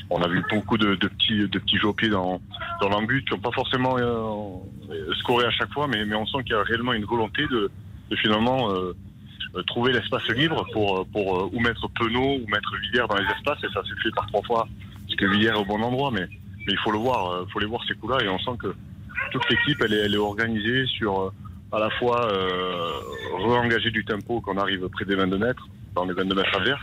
On 0.10 0.22
a 0.22 0.28
vu 0.28 0.44
beaucoup 0.50 0.78
de, 0.78 0.96
petits 0.96 1.48
de 1.48 1.60
petits 1.60 1.78
jeux 1.78 1.88
au 1.88 1.94
pied 1.94 2.10
dans, 2.10 2.42
dans 2.82 2.90
l'embut 2.90 3.24
qui 3.24 3.34
n'ont 3.34 3.40
pas 3.40 3.52
forcément 3.52 3.96
euh, 3.98 5.14
scoré 5.20 5.46
à 5.46 5.52
chaque 5.52 5.72
fois, 5.74 5.88
mais, 5.88 6.06
mais 6.06 6.16
on 6.16 6.26
sent 6.26 6.44
qu'il 6.44 6.54
y 6.54 6.58
a 6.58 6.64
réellement 6.64 6.94
une 6.94 7.06
volonté 7.06 7.48
de, 7.48 7.72
finalement 8.18 8.72
euh, 8.72 8.96
euh, 9.56 9.64
trouver 9.64 9.94
l'espace 9.94 10.28
libre 10.30 10.66
pour, 10.74 11.06
pour 11.08 11.38
euh, 11.38 11.50
ou 11.54 11.60
mettre 11.60 11.88
Penaud 11.90 12.40
ou 12.42 12.48
mettre 12.48 12.76
Villiers 12.82 13.06
dans 13.10 13.16
les 13.16 13.26
espaces 13.26 13.64
et 13.64 13.74
ça 13.74 13.84
s'est 13.84 14.02
fait 14.02 14.12
par 14.16 14.28
trois 14.28 14.42
fois 14.44 14.68
parce 15.06 15.16
que 15.16 15.26
Villiers 15.26 15.50
est 15.50 15.54
au 15.54 15.66
bon 15.66 15.82
endroit, 15.82 16.12
mais, 16.12 16.28
mais 16.66 16.74
il 16.74 16.78
faut 16.80 16.92
le 16.92 16.98
voir, 16.98 17.46
faut 17.52 17.60
les 17.60 17.66
voir 17.66 17.84
ces 17.88 17.96
coups-là 17.96 18.24
et 18.24 18.30
on 18.30 18.40
sent 18.40 18.58
que 18.60 18.74
toute 19.32 19.50
l'équipe 19.50 19.82
elle 19.84 19.94
est, 19.94 20.06
elle 20.06 20.14
est 20.14 20.18
organisée 20.18 20.86
sur 20.88 21.22
euh, 21.22 21.30
à 21.72 21.80
la 21.80 21.90
fois 21.92 22.28
euh, 22.28 22.92
re-engager 23.40 23.92
du 23.92 24.06
tempo 24.06 24.42
quand 24.42 24.54
on 24.56 24.58
arrive 24.58 24.88
près 24.90 25.06
des 25.06 25.16
22 25.16 25.38
mètres, 25.38 25.68
dans 25.96 26.06
les 26.06 26.14
22 26.14 26.36
mètres 26.36 26.56
adverses, 26.56 26.82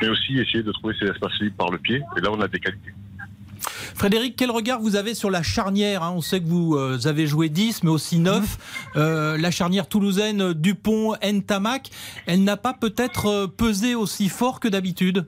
mais 0.00 0.08
aussi 0.08 0.38
essayer 0.38 0.62
de 0.62 0.72
trouver 0.72 0.94
ces 0.98 1.06
espaces 1.06 1.38
libres 1.40 1.56
par 1.56 1.70
le 1.70 1.78
pied. 1.78 2.02
Et 2.16 2.20
là, 2.20 2.30
on 2.30 2.40
a 2.40 2.48
des 2.48 2.60
qualités. 2.60 2.92
Frédéric, 3.94 4.36
quel 4.36 4.52
regard 4.52 4.80
vous 4.80 4.94
avez 4.94 5.14
sur 5.14 5.28
la 5.28 5.42
charnière 5.42 6.04
hein? 6.04 6.12
On 6.14 6.20
sait 6.20 6.40
que 6.40 6.46
vous 6.46 6.76
euh, 6.76 6.98
avez 7.06 7.26
joué 7.26 7.48
10, 7.48 7.82
mais 7.82 7.90
aussi 7.90 8.20
9. 8.20 8.92
Euh, 8.94 9.36
la 9.36 9.50
charnière 9.50 9.88
toulousaine 9.88 10.52
Dupont-Ntamak, 10.52 11.90
elle 12.26 12.44
n'a 12.44 12.56
pas 12.56 12.74
peut-être 12.74 13.46
pesé 13.46 13.96
aussi 13.96 14.28
fort 14.28 14.60
que 14.60 14.68
d'habitude? 14.68 15.26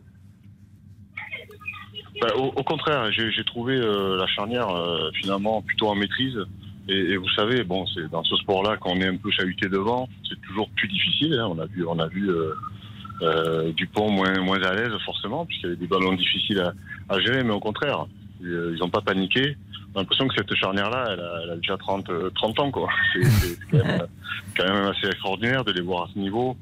Ben, 2.20 2.28
au, 2.36 2.46
au 2.54 2.62
contraire, 2.62 3.10
j'ai 3.12 3.30
j'ai 3.32 3.44
trouvé 3.44 3.76
euh, 3.76 4.16
la 4.16 4.26
charnière 4.26 4.68
euh, 4.68 5.10
finalement 5.14 5.62
plutôt 5.62 5.88
en 5.88 5.94
maîtrise. 5.94 6.38
Et, 6.88 7.12
et 7.12 7.16
vous 7.16 7.28
savez, 7.30 7.62
bon, 7.62 7.86
c'est 7.86 8.10
dans 8.10 8.24
ce 8.24 8.36
sport-là 8.36 8.76
qu'on 8.76 9.00
est 9.00 9.06
un 9.06 9.16
peu 9.16 9.30
chahuté 9.30 9.68
devant, 9.68 10.08
c'est 10.28 10.40
toujours 10.42 10.68
plus 10.70 10.88
difficile. 10.88 11.34
hein. 11.34 11.48
On 11.50 11.58
a 11.58 11.66
vu, 11.66 11.86
on 11.86 11.98
a 11.98 12.08
vu 12.08 12.28
euh, 12.30 12.52
euh, 13.22 13.72
Dupont 13.72 14.10
moins 14.10 14.38
moins 14.40 14.60
à 14.62 14.74
l'aise 14.74 14.92
forcément, 15.04 15.46
puisqu'il 15.46 15.66
y 15.66 15.68
avait 15.70 15.76
des 15.76 15.86
ballons 15.86 16.14
difficiles 16.14 16.60
à, 16.60 16.72
à 17.08 17.20
gérer, 17.20 17.42
mais 17.44 17.52
au 17.52 17.60
contraire, 17.60 18.06
ils 18.42 18.76
n'ont 18.80 18.88
pas 18.90 19.02
paniqué. 19.02 19.56
A 19.94 19.98
l'impression 20.00 20.28
que 20.28 20.34
cette 20.36 20.54
charnière-là, 20.54 21.08
elle 21.12 21.20
a, 21.20 21.32
elle 21.44 21.50
a 21.50 21.56
déjà 21.56 21.76
30, 21.76 22.08
euh, 22.10 22.30
30 22.34 22.60
ans, 22.60 22.70
quoi. 22.70 22.88
C'est 23.12 23.22
quand, 23.70 23.84
même, 23.84 24.06
quand 24.56 24.64
même 24.72 24.84
assez 24.84 25.06
extraordinaire 25.06 25.64
de 25.64 25.72
les 25.72 25.80
voir 25.80 26.04
à 26.04 26.08
ce 26.14 26.18
niveau. 26.18 26.56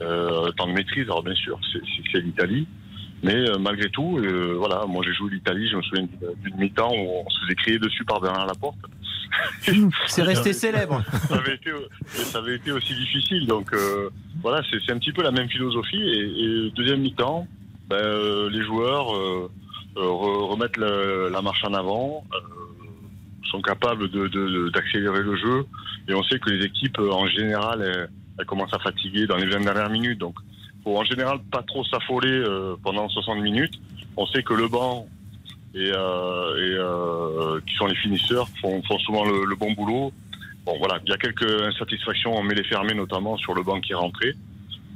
Euh, 0.00 0.50
temps 0.52 0.68
de 0.68 0.72
maîtrise, 0.72 1.04
alors 1.04 1.22
bien 1.24 1.34
sûr, 1.34 1.58
c'est 2.12 2.20
l'Italie. 2.20 2.66
Mais 3.22 3.34
euh, 3.34 3.58
malgré 3.58 3.90
tout, 3.90 4.18
euh, 4.18 4.54
voilà, 4.56 4.84
moi 4.86 5.02
j'ai 5.04 5.12
joué 5.12 5.30
l'Italie, 5.32 5.68
je 5.68 5.76
me 5.76 5.82
souviens 5.82 6.06
d'une 6.44 6.56
mi-temps 6.56 6.92
où 6.92 7.22
on 7.26 7.30
se 7.30 7.40
faisait 7.40 7.54
crier 7.56 7.78
dessus 7.78 8.04
par 8.04 8.20
Bernard 8.20 8.46
Laporte. 8.46 8.78
C'est 10.06 10.22
resté 10.22 10.52
célèbre. 10.52 11.02
ça, 11.28 11.36
avait 11.36 11.54
été, 11.56 11.70
ça 12.06 12.38
avait 12.38 12.56
été 12.56 12.70
aussi 12.72 12.94
difficile. 12.94 13.46
Donc 13.46 13.72
euh, 13.72 14.08
voilà, 14.42 14.62
c'est 14.70 14.92
un 14.92 14.98
petit 14.98 15.12
peu 15.12 15.22
la 15.22 15.30
même 15.32 15.48
philosophie. 15.48 16.00
Et, 16.00 16.20
et 16.66 16.70
deuxième 16.70 17.00
mi-temps, 17.00 17.46
ben, 17.88 17.96
euh, 17.96 18.48
les 18.50 18.62
joueurs 18.62 19.14
euh, 19.16 19.50
euh, 19.96 20.00
re- 20.00 20.46
remettent 20.50 20.76
le- 20.76 21.28
la 21.30 21.42
marche 21.42 21.62
en 21.64 21.74
avant, 21.74 22.24
euh, 22.34 22.38
sont 23.50 23.60
capables 23.62 24.08
de- 24.10 24.28
de- 24.28 24.48
de- 24.48 24.68
d'accélérer 24.70 25.22
le 25.22 25.36
jeu. 25.36 25.66
Et 26.08 26.14
on 26.14 26.22
sait 26.22 26.38
que 26.38 26.50
les 26.50 26.64
équipes, 26.64 26.98
en 26.98 27.26
général, 27.26 27.82
elles, 27.82 28.08
elles 28.38 28.46
commencent 28.46 28.74
à 28.74 28.78
fatiguer 28.78 29.26
dans 29.26 29.36
les 29.36 29.46
20 29.46 29.60
dernières 29.64 29.90
minutes. 29.90 30.18
Donc 30.18 30.36
en 30.96 31.04
général 31.04 31.40
pas 31.50 31.62
trop 31.62 31.84
s'affoler 31.84 32.30
euh, 32.30 32.76
pendant 32.82 33.08
60 33.08 33.40
minutes. 33.40 33.74
On 34.16 34.26
sait 34.26 34.42
que 34.42 34.54
le 34.54 34.68
banc 34.68 35.06
et, 35.74 35.90
euh, 35.92 35.96
euh, 35.96 37.60
qui 37.66 37.74
sont 37.74 37.86
les 37.86 37.96
finisseurs 37.96 38.48
font, 38.60 38.82
souvent 38.98 39.24
le, 39.24 39.54
bon 39.56 39.72
boulot. 39.72 40.12
Bon 40.64 40.76
voilà, 40.78 40.98
il 41.04 41.10
y 41.10 41.12
a 41.12 41.18
quelques 41.18 41.62
insatisfactions, 41.62 42.34
on 42.34 42.44
les 42.44 42.64
fermés 42.64 42.94
notamment 42.94 43.36
sur 43.36 43.54
le 43.54 43.62
banc 43.62 43.80
qui 43.80 43.92
est 43.92 43.96
rentré. 43.96 44.34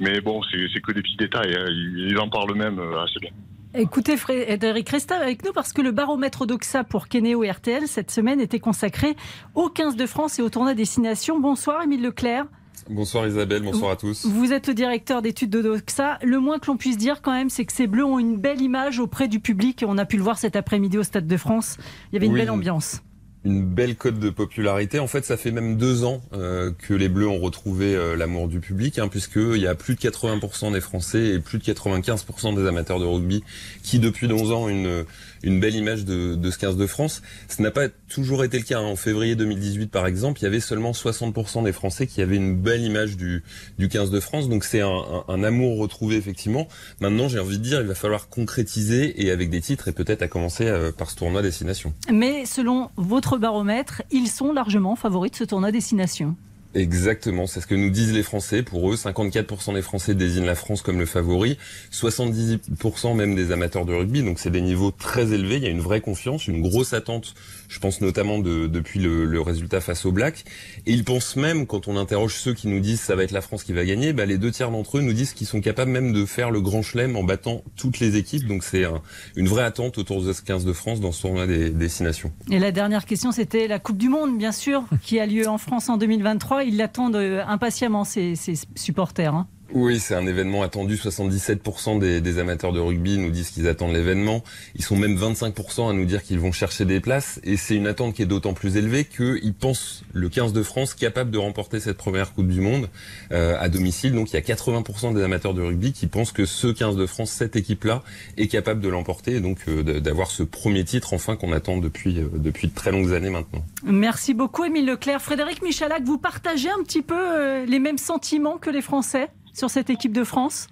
Mais 0.01 0.21
bon, 0.21 0.41
c'est 0.51 0.81
que 0.81 0.93
des 0.93 1.03
petits 1.03 1.17
détails, 1.17 1.55
hein. 1.55 1.67
ils, 1.69 2.19
en 2.19 2.29
parlent 2.29 2.55
même 2.55 2.81
assez 3.05 3.21
bien. 3.21 3.31
Écoutez 3.75 4.19
Frédéric, 4.19 4.89
restez 4.91 5.15
avec 5.15 5.45
nous 5.45 5.53
parce 5.53 5.73
que 5.73 5.81
le 5.81 5.93
baromètre 5.93 6.47
d'Oxa 6.47 6.85
pour 6.85 7.09
Kenéo 7.09 7.43
et 7.43 7.51
RTL 7.51 7.87
cette 7.87 8.11
semaine 8.11 8.39
était 8.39 8.59
consacré 8.59 9.17
au 9.55 9.71
15 9.71 9.97
de 9.97 10.07
France 10.07 10.39
et 10.39 10.43
au 10.43 10.51
tournoi 10.51 10.75
Destination. 10.75 11.41
Bonsoir 11.41 11.83
Émile 11.83 12.03
Leclerc. 12.03 12.45
Bonsoir 12.91 13.27
Isabelle, 13.27 13.63
bonsoir 13.63 13.93
à 13.93 13.97
tous. 13.97 14.27
Vous 14.27 14.53
êtes 14.53 14.67
le 14.67 14.75
directeur 14.75 15.23
d'études 15.23 15.51
de 15.51 15.63
Doxa. 15.63 16.19
Le 16.23 16.41
moins 16.41 16.59
que 16.59 16.67
l'on 16.67 16.77
puisse 16.77 16.97
dire 16.99 17.23
quand 17.23 17.33
même, 17.33 17.49
c'est 17.49 17.65
que 17.65 17.73
ces 17.73 17.87
Bleus 17.87 18.05
ont 18.05 18.19
une 18.19 18.37
belle 18.37 18.61
image 18.61 18.99
auprès 18.99 19.29
du 19.29 19.39
public. 19.41 19.85
On 19.87 19.99
a 19.99 20.05
pu 20.05 20.17
le 20.17 20.23
voir 20.23 20.37
cet 20.39 20.57
après-midi 20.57 20.99
au 20.99 21.03
Stade 21.05 21.27
de 21.27 21.37
France. 21.37 21.77
Il 22.11 22.15
y 22.15 22.17
avait 22.17 22.27
une 22.27 22.33
Oui. 22.33 22.41
belle 22.41 22.51
ambiance. 22.51 23.03
Une 23.45 23.65
belle 23.65 23.97
cote 23.97 24.19
de 24.19 24.31
popularité. 24.31 24.99
En 24.99 25.07
fait, 25.09 25.25
ça 25.25 25.37
fait 25.37 25.51
même 25.51 25.77
deux 25.77 26.05
ans 26.05 26.23
euh, 26.33 26.71
que 26.79 26.95
les 26.95 27.09
Bleus 27.09 27.27
ont 27.29 27.41
retrouvé 27.41 27.95
euh, 27.95 28.17
l'amour 28.17 28.47
du 28.49 28.61
public, 28.61 28.99
hein, 28.99 29.09
puisqu'il 29.09 29.57
y 29.59 29.67
a 29.67 29.75
plus 29.75 29.95
de 29.97 30.01
80% 30.01 30.73
des 30.73 30.81
Français 30.81 31.27
et 31.27 31.39
plus 31.41 31.59
de 31.59 31.65
95% 31.65 32.55
des 32.55 32.67
amateurs 32.69 33.01
de 33.01 33.05
rugby 33.05 33.43
qui, 33.83 33.99
depuis 33.99 34.33
11 34.33 34.53
ans, 34.53 34.69
une, 34.69 35.05
une 35.43 35.59
belle 35.61 35.75
image 35.75 36.05
de, 36.05 36.39
ce 36.51 36.59
15 36.59 36.77
de 36.77 36.87
France. 36.87 37.23
Ce 37.49 37.61
n'a 37.63 37.71
pas 37.71 37.89
toujours 38.09 38.45
été 38.45 38.59
le 38.59 38.65
cas. 38.65 38.79
hein. 38.79 38.83
En 38.83 38.97
février 38.97 39.35
2018, 39.35 39.91
par 39.91 40.07
exemple, 40.07 40.41
il 40.41 40.45
y 40.45 40.47
avait 40.47 40.61
seulement 40.61 40.93
60% 40.93 41.65
des 41.65 41.73
Français 41.73 42.07
qui 42.07 42.23
avaient 42.23 42.37
une 42.37 42.57
belle 42.57 42.83
image 42.83 43.17
du, 43.17 43.43
du 43.79 43.89
15 43.89 44.11
de 44.11 44.21
France. 44.21 44.49
Donc 44.49 44.65
c'est 44.65 44.81
un 44.83 45.43
amour 45.43 45.79
retrouvé, 45.79 46.17
effectivement. 46.17 46.69
Maintenant, 47.01 47.29
j'ai 47.29 47.39
envie 47.39 47.59
de 47.59 47.63
dire, 47.65 47.81
il 47.81 47.87
va 47.89 47.95
falloir 47.95 48.29
concrétiser 48.29 49.23
et 49.25 49.31
avec 49.31 49.51
des 49.51 49.61
titres, 49.61 49.89
et 49.89 49.93
peut-être 49.93 50.23
à 50.23 50.29
commencer 50.29 50.67
euh, 50.67 50.93
par 50.93 51.11
ce 51.11 51.17
tournoi 51.17 51.43
destination. 51.43 51.93
Mais 52.13 52.45
selon 52.47 52.91
votre 52.97 53.32
baromètre, 53.39 54.03
ils 54.11 54.29
sont 54.29 54.53
largement 54.53 54.97
favoris 54.97 55.33
de 55.33 55.37
ce 55.37 55.45
tournoi 55.45 55.73
destination. 55.73 56.37
Exactement, 56.75 57.47
c'est 57.47 57.61
ce 57.61 57.67
que 57.67 57.75
nous 57.75 57.91
disent 57.91 58.13
les 58.13 58.23
Français. 58.23 58.63
Pour 58.63 58.91
eux, 58.91 58.97
54% 58.97 59.75
des 59.75 59.83
Français 59.83 60.15
désignent 60.15 60.47
la 60.47 60.55
France 60.55 60.81
comme 60.83 60.99
le 60.99 61.07
favori, 61.07 61.59
78% 61.93 63.15
même 63.15 63.35
des 63.35 63.53
amateurs 63.53 63.85
de 63.85 63.93
rugby, 63.95 64.23
donc 64.23 64.39
c'est 64.39 64.51
des 64.51 64.61
niveaux 64.61 64.91
très 64.91 65.33
élevés. 65.33 65.57
Il 65.57 65.63
y 65.63 65.67
a 65.67 65.71
une 65.71 65.81
vraie 65.81 66.01
confiance, 66.01 66.47
une 66.49 66.63
grosse 66.63 66.93
attente, 66.93 67.35
je 67.69 67.79
pense 67.79 68.01
notamment 68.01 68.39
de, 68.39 68.67
depuis 68.67 69.01
le, 69.01 69.25
le 69.25 69.41
résultat 69.41 69.81
face 69.81 70.05
aux 70.07 70.13
Blacks. 70.13 70.45
Et 70.87 70.93
ils 70.93 71.05
pensent 71.05 71.37
même, 71.37 71.67
quand 71.67 71.89
on 71.89 71.97
interroge 71.97 72.35
ceux 72.37 72.55
qui 72.55 72.69
nous 72.69 72.81
disent 72.81 73.01
ça 73.01 73.17
va 73.17 73.23
être 73.25 73.33
la 73.33 73.41
France 73.41 73.65
qui 73.65 73.73
va 73.73 73.85
gagner, 73.85 74.13
bah, 74.13 74.27
les 74.27 74.39
deux 74.39 74.51
tiers 74.51 74.71
d'entre 74.71 74.99
eux 74.99 75.01
nous 75.03 75.13
disent 75.13 75.33
qu'ils 75.35 75.47
sont 75.47 75.61
capables 75.61 75.91
même 75.91 76.13
de 76.13 76.25
faire 76.25 76.51
le 76.51 76.61
grand 76.61 76.83
chelem 76.83 77.17
en 77.17 77.23
battant 77.25 77.63
toutes 77.77 78.01
les 78.01 78.17
équipes. 78.17 78.47
Donc 78.47 78.65
c'est 78.65 78.85
un- 78.85 79.03
une 79.37 79.49
vraie 79.49 79.65
attente 79.65 79.99
autour 79.99 80.23
de 80.23 80.33
ce 80.33 80.43
15 80.43 80.65
de 80.65 80.73
France 80.73 81.01
dans 81.01 81.13
ce 81.13 81.23
tournoi 81.23 81.47
des 81.47 81.71
destinations. 81.71 82.33
Et 82.51 82.59
la 82.59 82.73
dernière 82.73 83.05
question, 83.07 83.33
c'était 83.33 83.69
la 83.69 83.79
Coupe 83.79 83.99
du 83.99 84.09
Monde, 84.09 84.39
bien 84.39 84.53
sûr, 84.53 84.85
qui 85.03 85.19
a 85.19 85.27
lieu 85.27 85.49
en 85.49 85.59
France 85.59 85.89
en 85.89 85.97
2023. 85.97 86.62
Ils 86.65 86.77
l'attendent 86.77 87.17
euh, 87.17 87.45
impatiemment, 87.47 88.05
ces, 88.05 88.35
supporters. 88.75 89.35
hein. 89.35 89.49
Oui, 89.75 89.99
c'est 90.01 90.15
un 90.15 90.27
événement 90.27 90.63
attendu. 90.63 90.97
77% 90.97 91.99
des, 91.99 92.21
des 92.21 92.39
amateurs 92.39 92.73
de 92.73 92.81
rugby 92.81 93.19
nous 93.19 93.31
disent 93.31 93.51
qu'ils 93.51 93.69
attendent 93.69 93.93
l'événement. 93.93 94.43
Ils 94.75 94.85
sont 94.85 94.97
même 94.97 95.17
25% 95.17 95.91
à 95.91 95.93
nous 95.93 96.05
dire 96.05 96.23
qu'ils 96.23 96.39
vont 96.39 96.53
chercher 96.53 96.85
des 96.85 97.01
places. 97.01 97.41
Et 97.45 97.57
c'est 97.57 97.75
une 97.75 97.87
attente 97.87 98.15
qui 98.15 98.23
est 98.23 98.27
d'autant 98.27 98.55
plus 98.55 98.77
élevée 98.77 99.05
qu'ils 99.05 99.55
pensent 99.55 100.05
le 100.13 100.29
15 100.29 100.53
de 100.53 100.63
France 100.63 100.95
capable 100.95 101.31
de 101.31 101.39
remporter 101.39 101.81
cette 101.81 101.97
première 101.97 102.33
Coupe 102.35 102.49
du 102.49 102.61
Monde 102.61 102.89
euh, 103.33 103.57
à 103.59 103.69
domicile. 103.69 104.13
Donc 104.13 104.31
il 104.31 104.35
y 104.35 104.37
a 104.37 104.41
80% 104.41 105.15
des 105.15 105.23
amateurs 105.23 105.55
de 105.55 105.63
rugby 105.63 105.93
qui 105.93 106.07
pensent 106.07 106.33
que 106.33 106.45
ce 106.45 106.67
15 106.67 106.97
de 106.97 107.07
France, 107.07 107.31
cette 107.31 107.57
équipe-là, 107.57 108.03
est 108.37 108.49
capable 108.49 108.81
de 108.81 108.89
l'emporter 108.89 109.37
et 109.37 109.41
donc 109.41 109.59
euh, 109.69 110.01
d'avoir 110.01 110.31
ce 110.31 110.43
premier 110.43 110.85
titre 110.85 111.15
enfin 111.15 111.37
qu'on 111.37 111.53
attend 111.53 111.79
depuis, 111.79 112.19
euh, 112.19 112.29
depuis 112.35 112.69
de 112.69 112.75
très 112.75 112.93
longues 112.93 113.13
années 113.13 113.31
maintenant. 113.31 113.65
Merci 113.85 114.35
beaucoup, 114.35 114.65
Émile 114.65 114.87
Leclerc. 114.87 115.21
Frédéric 115.21 115.63
Michalak, 115.63 116.03
vous 116.05 116.19
partagez 116.19 116.71
un 116.71 116.83
petit 116.83 117.03
peu 117.03 117.15
euh, 117.19 117.67
les 117.67 117.79
mêmes 117.79 117.99
sentiments 117.99 118.59
que 118.59 118.71
les 118.71 118.83
Français? 118.83 119.29
Sur 119.53 119.71
cette 119.71 119.91
équipe 119.91 120.13
de 120.13 120.25
France 120.25 120.69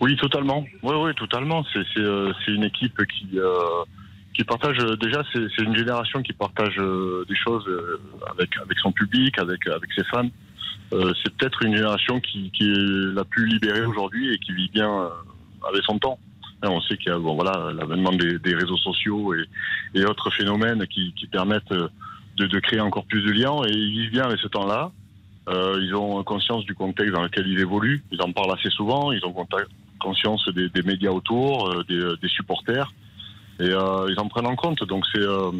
Oui, 0.00 0.16
totalement. 0.16 0.64
Oui, 0.82 0.94
oui, 0.96 1.14
totalement. 1.14 1.64
C'est 1.72 1.84
euh, 1.98 2.32
une 2.48 2.64
équipe 2.64 3.00
qui 3.06 3.38
euh, 3.38 3.84
qui 4.34 4.44
partage 4.44 4.78
euh, 4.80 4.96
déjà. 4.96 5.22
C'est 5.32 5.62
une 5.62 5.76
génération 5.76 6.22
qui 6.22 6.32
partage 6.32 6.76
des 6.76 7.36
choses 7.36 7.68
avec 8.30 8.78
son 8.78 8.92
public, 8.92 9.38
avec 9.38 9.60
ses 9.96 10.04
fans. 10.04 10.28
C'est 10.90 11.34
peut-être 11.36 11.62
une 11.64 11.76
génération 11.76 12.20
qui 12.20 12.50
qui 12.50 12.64
est 12.64 13.14
la 13.14 13.24
plus 13.24 13.46
libérée 13.46 13.84
aujourd'hui 13.84 14.32
et 14.32 14.38
qui 14.38 14.52
vit 14.52 14.68
bien 14.68 15.10
avec 15.68 15.82
son 15.84 15.98
temps. 15.98 16.18
Hein, 16.62 16.68
on 16.70 16.80
sait 16.80 16.96
qu'il 16.96 17.08
y 17.08 17.14
a 17.14 17.18
bon 17.18 17.34
voilà 17.34 17.72
l'avènement 17.72 18.12
des, 18.12 18.54
réseaux 18.54 18.76
sociaux 18.76 19.34
et, 19.34 20.04
autres 20.04 20.30
phénomènes 20.30 20.86
qui, 20.86 21.12
permettent 21.30 21.72
de, 21.72 22.46
de 22.46 22.58
créer 22.60 22.80
encore 22.80 23.06
plus 23.06 23.22
de 23.22 23.32
liens 23.32 23.56
et 23.66 23.72
ils 23.72 24.00
vivent 24.00 24.12
bien 24.12 24.24
avec 24.24 24.38
ce 24.40 24.48
temps-là. 24.48 24.92
Euh, 25.48 25.78
ils 25.82 25.94
ont 25.94 26.22
conscience 26.24 26.64
du 26.64 26.74
contexte 26.74 27.12
dans 27.14 27.22
lequel 27.22 27.46
ils 27.46 27.60
évoluent. 27.60 28.02
Ils 28.10 28.22
en 28.22 28.32
parlent 28.32 28.54
assez 28.58 28.70
souvent. 28.70 29.12
Ils 29.12 29.24
ont 29.26 29.34
conscience 30.00 30.48
des, 30.54 30.68
des 30.70 30.82
médias 30.82 31.10
autour, 31.10 31.68
euh, 31.68 31.84
des, 31.88 32.00
des 32.20 32.28
supporters, 32.28 32.92
et 33.60 33.64
euh, 33.70 34.06
ils 34.10 34.18
en 34.18 34.28
prennent 34.28 34.46
en 34.46 34.56
compte. 34.56 34.82
Donc 34.84 35.04
c'est, 35.12 35.20
euh, 35.22 35.50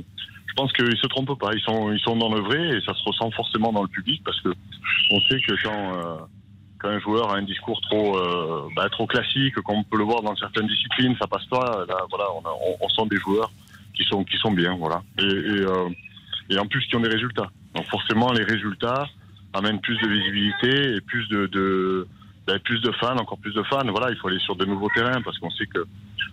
je 0.47 0.55
pense 0.55 0.73
qu'ils 0.73 0.97
se 0.99 1.07
trompent 1.07 1.39
pas. 1.39 1.51
Ils 1.55 1.61
sont, 1.63 1.93
ils 1.93 2.01
sont 2.01 2.17
dans 2.17 2.29
le 2.35 2.41
vrai 2.41 2.77
et 2.77 2.81
ça 2.83 2.95
se 2.95 3.03
ressent 3.05 3.31
forcément 3.31 3.73
dans 3.73 3.83
le 3.83 3.89
public 3.89 4.23
parce 4.25 4.41
que 4.43 4.51
on 5.11 5.21
sait 5.29 5.41
que 5.41 5.55
quand, 5.63 5.97
euh, 5.97 6.17
quand 6.79 6.89
un 6.89 7.01
joueur 7.01 7.31
a 7.33 7.37
un 7.37 7.43
discours 7.43 7.81
trop, 7.83 8.19
euh, 8.19 8.63
bah, 8.77 8.89
trop 8.91 9.07
classique, 9.07 9.55
comme 9.65 9.77
on 9.79 9.85
peut 9.85 9.99
le 9.99 10.05
voir 10.05 10.23
dans 10.23 10.37
certaines 10.37 10.67
disciplines, 10.67 11.15
ça 11.19 11.27
passe 11.27 11.47
pas. 11.47 11.85
Là, 11.89 11.97
voilà, 12.11 12.27
on, 12.37 12.41
a- 12.47 12.55
on, 12.69 12.85
on 12.85 12.89
sent 12.89 13.09
des 13.11 13.19
joueurs 13.19 13.51
qui 13.95 14.05
sont, 14.05 14.25
qui 14.25 14.37
sont 14.39 14.53
bien, 14.53 14.77
voilà. 14.77 15.03
Et, 15.19 15.23
et, 15.25 15.61
euh, 15.61 15.89
et 16.51 16.59
en 16.59 16.67
plus 16.67 16.85
qui 16.87 16.97
ont 16.97 17.01
des 17.01 17.09
résultats. 17.09 17.51
Donc 17.75 17.87
forcément, 17.87 18.33
les 18.33 18.45
résultats 18.45 19.07
amènent 19.55 19.81
plus 19.81 19.97
de 19.99 20.09
visibilité 20.09 20.97
et 20.97 21.01
plus 21.01 21.27
de, 21.29 21.47
de 21.47 22.07
ben, 22.47 22.59
plus 22.59 22.81
de 22.83 22.91
fans, 22.93 23.17
encore 23.17 23.39
plus 23.39 23.55
de 23.55 23.63
fans. 23.63 23.85
Voilà, 23.89 24.11
il 24.11 24.17
faut 24.17 24.29
aller 24.29 24.39
sur 24.41 24.57
de 24.57 24.65
nouveaux 24.65 24.91
terrains 24.95 25.23
parce 25.23 25.39
qu'on 25.39 25.51
sait 25.51 25.67
que 25.67 25.85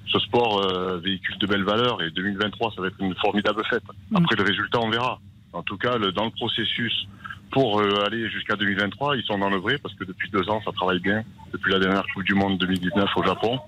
ce 0.07 0.19
sport 0.19 0.61
euh, 0.65 0.97
véhicule 0.99 1.37
de 1.37 1.47
belles 1.47 1.63
valeurs 1.63 2.01
et 2.01 2.11
2023, 2.11 2.73
ça 2.75 2.81
va 2.81 2.87
être 2.87 2.99
une 2.99 3.15
formidable 3.15 3.63
fête. 3.69 3.83
Après, 4.13 4.35
le 4.35 4.43
résultat, 4.43 4.79
on 4.81 4.89
verra. 4.89 5.19
En 5.53 5.63
tout 5.63 5.77
cas, 5.77 5.97
le- 5.97 6.11
dans 6.11 6.25
le 6.25 6.31
processus 6.31 7.07
pour 7.51 7.79
euh, 7.81 8.05
aller 8.05 8.29
jusqu'à 8.29 8.55
2023, 8.55 9.17
ils 9.17 9.23
sont 9.23 9.37
dans 9.37 9.49
le 9.49 9.57
vrai 9.57 9.77
parce 9.77 9.93
que 9.95 10.03
depuis 10.05 10.29
deux 10.31 10.49
ans, 10.49 10.61
ça 10.65 10.71
travaille 10.71 10.99
bien. 10.99 11.23
Depuis 11.53 11.71
la 11.71 11.79
dernière 11.79 12.03
Coupe 12.13 12.23
du 12.23 12.33
Monde 12.33 12.57
2019 12.57 13.09
au 13.15 13.23
Japon. 13.23 13.59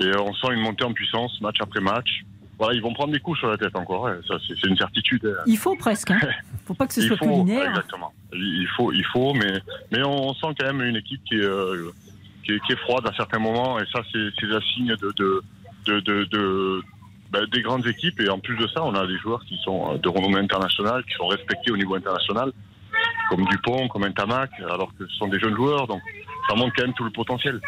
Et 0.00 0.04
euh, 0.06 0.20
on 0.20 0.34
sent 0.34 0.48
une 0.52 0.60
montée 0.60 0.84
en 0.84 0.92
puissance, 0.92 1.40
match 1.40 1.56
après 1.60 1.80
match. 1.80 2.24
Voilà, 2.58 2.74
ils 2.74 2.80
vont 2.82 2.92
prendre 2.94 3.12
des 3.12 3.20
coups 3.20 3.38
sur 3.38 3.48
la 3.48 3.56
tête 3.58 3.76
encore. 3.76 4.02
ouais. 4.02 4.14
Ça, 4.26 4.36
c'est 4.46 4.66
une 4.68 4.76
certitude. 4.76 5.24
hein. 5.26 5.42
Il 5.46 5.56
faut 5.58 5.76
presque. 5.76 6.10
Hein. 6.10 6.18
faut 6.66 6.74
pas 6.74 6.86
que 6.86 6.94
ce 6.94 7.02
soit 7.02 7.16
faut, 7.16 7.26
culinaire. 7.26 7.68
Exactement. 7.68 8.12
Il 8.32 8.68
faut, 8.76 8.92
il 8.92 9.04
faut, 9.06 9.34
mais, 9.34 9.60
mais 9.92 10.02
on 10.04 10.34
sent 10.34 10.48
quand 10.58 10.66
même 10.66 10.82
une 10.82 10.96
équipe 10.96 11.22
qui 11.24 11.36
est, 11.36 11.44
euh, 11.44 11.90
qui 12.44 12.52
est, 12.52 12.60
qui 12.66 12.72
est 12.72 12.80
froide 12.80 13.06
à 13.06 13.14
certains 13.14 13.38
moments, 13.38 13.78
et 13.78 13.84
ça, 13.92 14.00
c'est 14.12 14.46
un 14.46 14.60
signe 14.74 14.94
de, 14.96 15.12
de, 15.16 16.00
de, 16.00 16.24
de, 16.24 16.82
ben, 17.30 17.46
des 17.52 17.62
grandes 17.62 17.86
équipes. 17.86 18.20
Et 18.20 18.28
en 18.28 18.38
plus 18.38 18.56
de 18.56 18.66
ça, 18.68 18.82
on 18.84 18.94
a 18.94 19.06
des 19.06 19.18
joueurs 19.18 19.44
qui 19.44 19.56
sont 19.64 19.94
euh, 19.94 19.98
de 19.98 20.08
renommée 20.08 20.40
internationale, 20.40 21.04
qui 21.04 21.14
sont 21.14 21.26
respectés 21.26 21.70
au 21.70 21.76
niveau 21.76 21.94
international, 21.94 22.52
comme 23.30 23.44
Dupont, 23.46 23.88
comme 23.88 24.06
Ntamak, 24.06 24.50
alors 24.60 24.90
que 24.98 25.06
ce 25.06 25.16
sont 25.16 25.28
des 25.28 25.38
jeunes 25.38 25.56
joueurs, 25.56 25.86
donc 25.86 26.00
ça 26.48 26.54
montre 26.54 26.72
quand 26.76 26.84
même 26.84 26.94
tout 26.94 27.04
le 27.04 27.10
potentiel. 27.10 27.60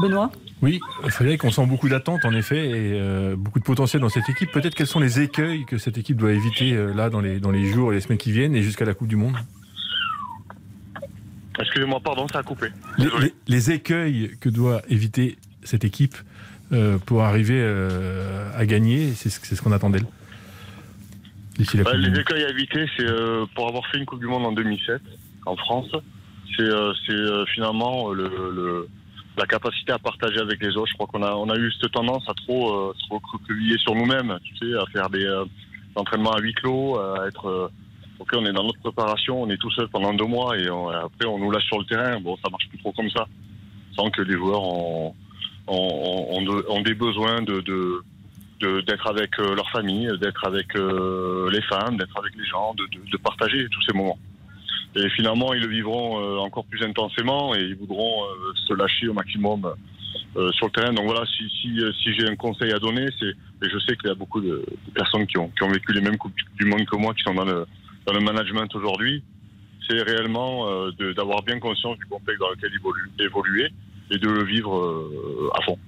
Benoît 0.00 0.30
Oui, 0.62 0.80
Frédéric, 1.08 1.44
on 1.44 1.50
sent 1.50 1.66
beaucoup 1.66 1.88
d'attentes 1.88 2.24
en 2.24 2.32
effet 2.32 2.66
et 2.68 2.92
euh, 3.00 3.36
beaucoup 3.36 3.58
de 3.58 3.64
potentiel 3.64 4.02
dans 4.02 4.08
cette 4.08 4.28
équipe. 4.28 4.50
Peut-être 4.52 4.74
quels 4.74 4.86
sont 4.86 5.00
les 5.00 5.20
écueils 5.20 5.64
que 5.64 5.78
cette 5.78 5.96
équipe 5.98 6.16
doit 6.16 6.32
éviter 6.32 6.74
euh, 6.74 6.92
là 6.94 7.08
dans 7.10 7.20
les, 7.20 7.40
dans 7.40 7.50
les 7.50 7.66
jours 7.66 7.92
et 7.92 7.96
les 7.96 8.00
semaines 8.00 8.18
qui 8.18 8.32
viennent 8.32 8.54
et 8.56 8.62
jusqu'à 8.62 8.84
la 8.84 8.94
Coupe 8.94 9.08
du 9.08 9.16
Monde? 9.16 9.36
Excusez-moi, 11.58 12.00
pardon, 12.00 12.26
ça 12.28 12.40
a 12.40 12.42
coupé. 12.42 12.66
les, 12.98 13.06
les- 13.20 13.34
les 13.48 13.70
écueils 13.70 14.36
que 14.40 14.48
doit 14.50 14.82
éviter 14.88 15.38
cette 15.62 15.84
équipe 15.84 16.16
euh, 16.72 16.98
pour 16.98 17.22
arriver 17.22 17.58
euh, 17.58 18.50
à 18.56 18.66
gagner, 18.66 19.12
c'est 19.14 19.30
ce, 19.30 19.62
qu'on 19.62 19.72
attend 19.72 19.88
d'elle. 19.90 20.04
Bah, 21.82 21.94
les 21.94 22.08
Monde. 22.10 22.18
écueils 22.18 22.44
à 22.44 22.50
éviter, 22.50 22.86
c'est 22.96 23.06
euh, 23.08 23.46
pour 23.54 23.66
avoir 23.68 23.86
fait 23.86 23.96
une 23.96 24.04
Coupe 24.04 24.20
du 24.20 24.26
Monde 24.26 24.44
en 24.44 24.52
2007 24.52 25.00
en 25.46 25.56
France, 25.56 25.86
c'est 26.56 26.62
euh, 26.62 26.92
euh, 27.08 27.44
finalement 27.54 28.10
euh, 28.10 28.14
le, 28.14 28.24
le- 28.54 28.88
la 29.36 29.46
capacité 29.46 29.92
à 29.92 29.98
partager 29.98 30.38
avec 30.40 30.60
les 30.62 30.76
autres. 30.76 30.88
Je 30.88 30.94
crois 30.94 31.06
qu'on 31.06 31.22
a, 31.22 31.32
on 31.34 31.48
a 31.50 31.56
eu 31.56 31.70
cette 31.80 31.92
tendance 31.92 32.28
à 32.28 32.34
trop 32.34 32.90
euh, 32.90 32.94
sur 33.78 33.94
nous-mêmes, 33.94 34.38
tu 34.44 34.56
sais, 34.56 34.74
à 34.74 34.86
faire 34.92 35.08
des 35.10 35.24
euh, 35.24 35.44
entraînements 35.94 36.32
à 36.32 36.40
huis 36.40 36.54
clos, 36.54 36.98
à 36.98 37.26
être. 37.28 37.46
euh, 37.46 37.68
ok, 38.18 38.28
on 38.36 38.46
est 38.46 38.52
dans 38.52 38.64
notre 38.64 38.80
préparation, 38.80 39.42
on 39.42 39.50
est 39.50 39.58
tout 39.58 39.70
seul 39.72 39.88
pendant 39.88 40.12
deux 40.14 40.24
mois 40.26 40.56
et 40.58 40.70
on- 40.70 40.88
après 40.88 41.26
on 41.26 41.38
nous 41.38 41.50
lâche 41.50 41.66
sur 41.66 41.78
le 41.78 41.84
terrain. 41.84 42.18
Bon, 42.20 42.36
ça 42.42 42.50
marche 42.50 42.68
plus 42.68 42.78
trop 42.78 42.92
comme 42.92 43.10
ça. 43.10 43.26
Sans 43.96 44.10
que 44.10 44.22
les 44.22 44.34
joueurs 44.34 44.62
ont, 44.62 45.14
ont, 45.66 46.28
ont 46.38 46.62
ont 46.68 46.80
des 46.82 46.94
besoins 46.94 47.42
de, 47.42 47.60
de 47.60 48.02
de- 48.60 48.80
d'être 48.80 49.06
avec 49.06 49.38
euh, 49.38 49.54
leur 49.54 49.68
famille, 49.70 50.08
d'être 50.18 50.46
avec 50.46 50.74
euh, 50.76 51.50
les 51.50 51.60
femmes, 51.62 51.98
d'être 51.98 52.18
avec 52.18 52.34
les 52.36 52.44
gens, 52.46 52.72
de, 52.74 52.84
de, 52.86 53.10
de 53.10 53.16
partager 53.18 53.68
tous 53.70 53.82
ces 53.82 53.92
moments. 53.92 54.18
Et 54.96 55.10
finalement, 55.10 55.52
ils 55.52 55.60
le 55.60 55.68
vivront 55.68 56.20
euh, 56.20 56.38
encore 56.38 56.64
plus 56.64 56.82
intensément 56.82 57.54
et 57.54 57.60
ils 57.60 57.76
voudront 57.76 58.24
euh, 58.24 58.52
se 58.66 58.72
lâcher 58.72 59.08
au 59.08 59.12
maximum 59.12 59.74
euh, 60.36 60.50
sur 60.52 60.66
le 60.66 60.72
terrain. 60.72 60.92
Donc 60.94 61.04
voilà, 61.04 61.24
si, 61.26 61.48
si, 61.60 61.78
si 62.02 62.14
j'ai 62.14 62.26
un 62.26 62.36
conseil 62.36 62.72
à 62.72 62.78
donner, 62.78 63.06
c'est, 63.18 63.28
et 63.28 63.70
je 63.70 63.78
sais 63.80 63.94
qu'il 63.96 64.08
y 64.08 64.12
a 64.12 64.14
beaucoup 64.14 64.40
de, 64.40 64.64
personnes 64.94 65.26
qui 65.26 65.36
ont, 65.38 65.48
qui 65.48 65.62
ont 65.64 65.70
vécu 65.70 65.92
les 65.92 66.00
mêmes 66.00 66.16
coupes 66.16 66.32
du 66.58 66.64
monde 66.64 66.86
que 66.86 66.96
moi, 66.96 67.12
qui 67.12 67.22
sont 67.22 67.34
dans 67.34 67.44
le, 67.44 67.66
dans 68.06 68.14
le 68.14 68.20
management 68.20 68.74
aujourd'hui, 68.74 69.22
c'est 69.88 70.02
réellement 70.02 70.66
d'avoir 71.14 71.42
bien 71.42 71.60
conscience 71.60 71.96
du 71.98 72.06
contexte 72.06 72.40
dans 72.40 72.50
lequel 72.50 72.72
évolue, 72.74 73.10
évoluer 73.20 73.70
et 74.10 74.18
de 74.18 74.28
le 74.28 74.44
vivre 74.44 74.76
euh, 74.76 75.50
à 75.54 75.62
fond. 75.62 75.78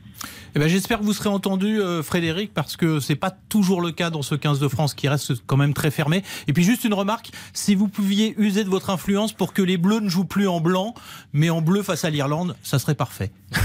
Eh 0.55 0.59
ben, 0.59 0.69
J'espère 0.69 0.99
que 0.99 1.05
vous 1.05 1.13
serez 1.13 1.29
entendu, 1.29 1.81
euh, 1.81 2.03
Frédéric, 2.03 2.53
parce 2.55 2.77
que 2.77 3.01
c'est 3.01 3.17
pas 3.17 3.31
toujours 3.31 3.81
le 3.81 3.93
cas 3.93 4.11
dans 4.11 4.23
ce 4.23 4.35
15 4.35 4.61
de 4.61 4.69
France 4.69 4.95
qui 4.95 5.09
reste 5.09 5.35
quand 5.47 5.57
même 5.57 5.75
très 5.75 5.91
fermé. 5.91 6.23
Et 6.47 6.53
puis 6.53 6.65
juste 6.65 6.85
une 6.85 6.95
remarque, 6.95 7.31
si 7.53 7.75
vous 7.75 7.89
pouviez 7.89 8.35
user 8.39 8.65
de 8.65 8.69
votre 8.69 8.91
influence 8.91 9.33
pour 9.33 9.53
que 9.53 9.63
les 9.63 9.77
Bleus 9.77 10.01
ne 10.01 10.09
jouent 10.09 10.25
plus 10.25 10.49
en 10.49 10.61
blanc, 10.61 10.95
mais 11.33 11.51
en 11.51 11.61
bleu 11.61 11.83
face 11.83 12.05
à 12.05 12.11
l'Irlande, 12.11 12.57
ça 12.63 12.79
serait 12.79 12.95
parfait. 12.95 13.31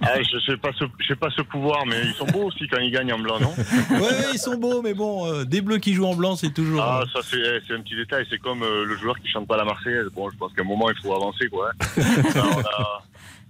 ah, 0.00 0.22
je 0.22 0.38
sais 0.46 0.56
pas 0.56 0.70
ce, 0.78 0.84
sais 1.06 1.16
pas 1.16 1.28
ce 1.36 1.42
pouvoir, 1.42 1.84
mais 1.86 1.96
ils 2.04 2.14
sont 2.14 2.26
beaux 2.26 2.44
aussi 2.44 2.66
quand 2.68 2.80
ils 2.80 2.90
gagnent 2.90 3.12
en 3.12 3.18
blanc, 3.18 3.40
non? 3.40 3.54
Ouais, 3.90 4.32
ils 4.32 4.38
sont 4.38 4.56
beaux, 4.56 4.82
mais 4.82 4.94
bon, 4.94 5.26
euh, 5.26 5.44
des 5.44 5.60
Bleus 5.60 5.78
qui 5.78 5.94
jouent 5.94 6.06
en 6.06 6.14
blanc, 6.14 6.36
c'est 6.36 6.52
toujours. 6.52 6.82
Ah, 6.82 7.04
ça 7.12 7.20
c'est 7.22 7.38
eh, 7.38 7.74
un 7.74 7.80
petit 7.80 7.96
détail. 7.96 8.26
C'est 8.30 8.38
comme 8.38 8.62
euh, 8.62 8.84
le 8.84 8.96
joueur 8.96 9.18
qui 9.18 9.28
chante 9.28 9.46
pas 9.46 9.56
la 9.56 9.64
Marseillaise. 9.64 10.08
Bon, 10.14 10.30
je 10.30 10.36
pense 10.36 10.52
qu'à 10.52 10.62
un 10.62 10.66
moment 10.66 10.90
il 10.90 10.96
faut 11.02 11.14
avancer, 11.14 11.48
quoi. 11.48 11.70
Hein. 11.70 11.86
on 12.36 12.60
a 12.60 13.02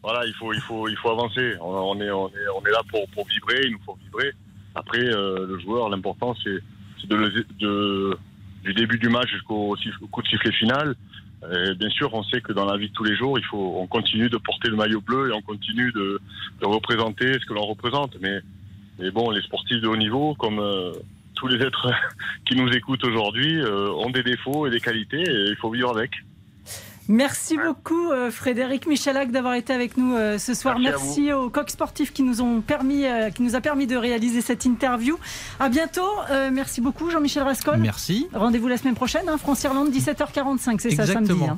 voilà, 0.02 0.26
il 0.26 0.35
faut, 0.35 0.52
il 0.52 0.61
faut, 0.61 0.88
il 0.88 0.97
faut 0.97 1.11
avancer. 1.11 1.54
On, 1.61 2.00
est, 2.00 2.11
on 2.11 2.28
est, 2.28 2.49
on 2.56 2.66
est 2.66 2.71
là 2.71 2.82
pour, 2.90 3.09
pour 3.11 3.26
vibrer. 3.28 3.61
Il 3.64 3.73
nous 3.73 3.80
faut 3.85 3.97
vibrer. 4.02 4.32
Après, 4.75 5.02
euh, 5.02 5.47
le 5.47 5.59
joueur, 5.59 5.88
l'important, 5.88 6.35
c'est 6.42 6.59
de, 7.06 7.44
de, 7.61 8.18
du 8.64 8.75
début 8.75 8.99
du 8.99 9.09
match 9.09 9.28
jusqu'au 9.30 9.76
coup 10.11 10.23
de 10.23 10.28
sifflet 10.28 10.52
final. 10.52 10.94
Et 11.50 11.75
bien 11.75 11.90
sûr, 11.90 12.14
on 12.14 12.23
sait 12.23 12.40
que 12.40 12.52
dans 12.52 12.64
la 12.64 12.76
vie 12.76 12.88
de 12.88 12.92
tous 12.92 13.02
les 13.02 13.16
jours, 13.16 13.38
il 13.38 13.44
faut, 13.44 13.75
on 13.78 13.87
continue 13.87 14.28
de 14.28 14.37
porter 14.37 14.68
le 14.68 14.76
maillot 14.76 15.00
bleu 15.00 15.30
et 15.30 15.32
on 15.32 15.42
continue 15.42 15.90
de, 15.92 16.21
de 16.61 16.66
représenter 16.66 17.32
ce 17.35 17.44
que 17.47 17.54
l'on 17.54 17.66
représente. 17.66 18.16
Mais, 18.21 18.40
mais 18.99 19.11
bon, 19.11 19.30
les 19.30 19.42
sportifs 19.42 19.80
de 19.80 19.88
haut 19.88 19.97
niveau, 19.97 20.35
comme 20.37 20.61
euh, 20.61 20.92
tous 21.35 21.49
les 21.49 21.64
êtres 21.64 21.90
qui 22.47 22.54
nous 22.54 22.68
écoutent 22.71 23.04
aujourd'hui, 23.04 23.61
euh, 23.61 23.90
ont 23.90 24.11
des 24.11 24.23
défauts 24.23 24.66
et 24.66 24.71
des 24.71 24.80
qualités 24.80 25.23
et 25.23 25.50
il 25.50 25.56
faut 25.56 25.71
vivre 25.71 25.90
avec. 25.90 26.12
Merci 27.09 27.56
beaucoup 27.56 28.11
euh, 28.11 28.30
Frédéric 28.30 28.87
Michelac 28.87 29.30
d'avoir 29.30 29.54
été 29.54 29.73
avec 29.73 29.97
nous 29.97 30.14
euh, 30.14 30.38
ce 30.38 30.54
soir. 30.54 30.78
Merci, 30.78 31.32
aux 31.32 31.50
coqs 31.50 31.71
sportifs 31.71 32.12
qui 32.12 32.23
nous 32.23 32.40
ont 32.40 32.61
permis, 32.61 33.06
euh, 33.06 33.30
qui 33.30 33.42
nous 33.42 33.56
a 33.56 33.61
permis 33.61 33.87
de 33.87 33.97
réaliser 33.97 34.40
cette 34.40 34.64
interview. 34.64 35.18
À 35.59 35.68
bientôt. 35.68 36.09
merci 36.52 36.80
beaucoup 36.80 37.11
Jean-Michel 37.11 37.42
Rascol. 37.42 37.78
Merci. 37.78 38.28
Rendez-vous 38.32 38.68
la 38.68 38.76
semaine 38.76 38.94
prochaine, 38.94 39.28
hein, 39.28 39.38
France-Irlande 39.38 39.90
17h45, 39.90 40.78
c'est 40.80 40.90
ça 40.94 41.06
samedi. 41.06 41.32
Hein. 41.32 41.56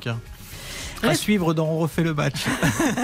À 1.09 1.15
suivre 1.15 1.53
dans 1.53 1.65
On 1.67 1.79
refait 1.79 2.03
le 2.03 2.13
match. 2.13 2.45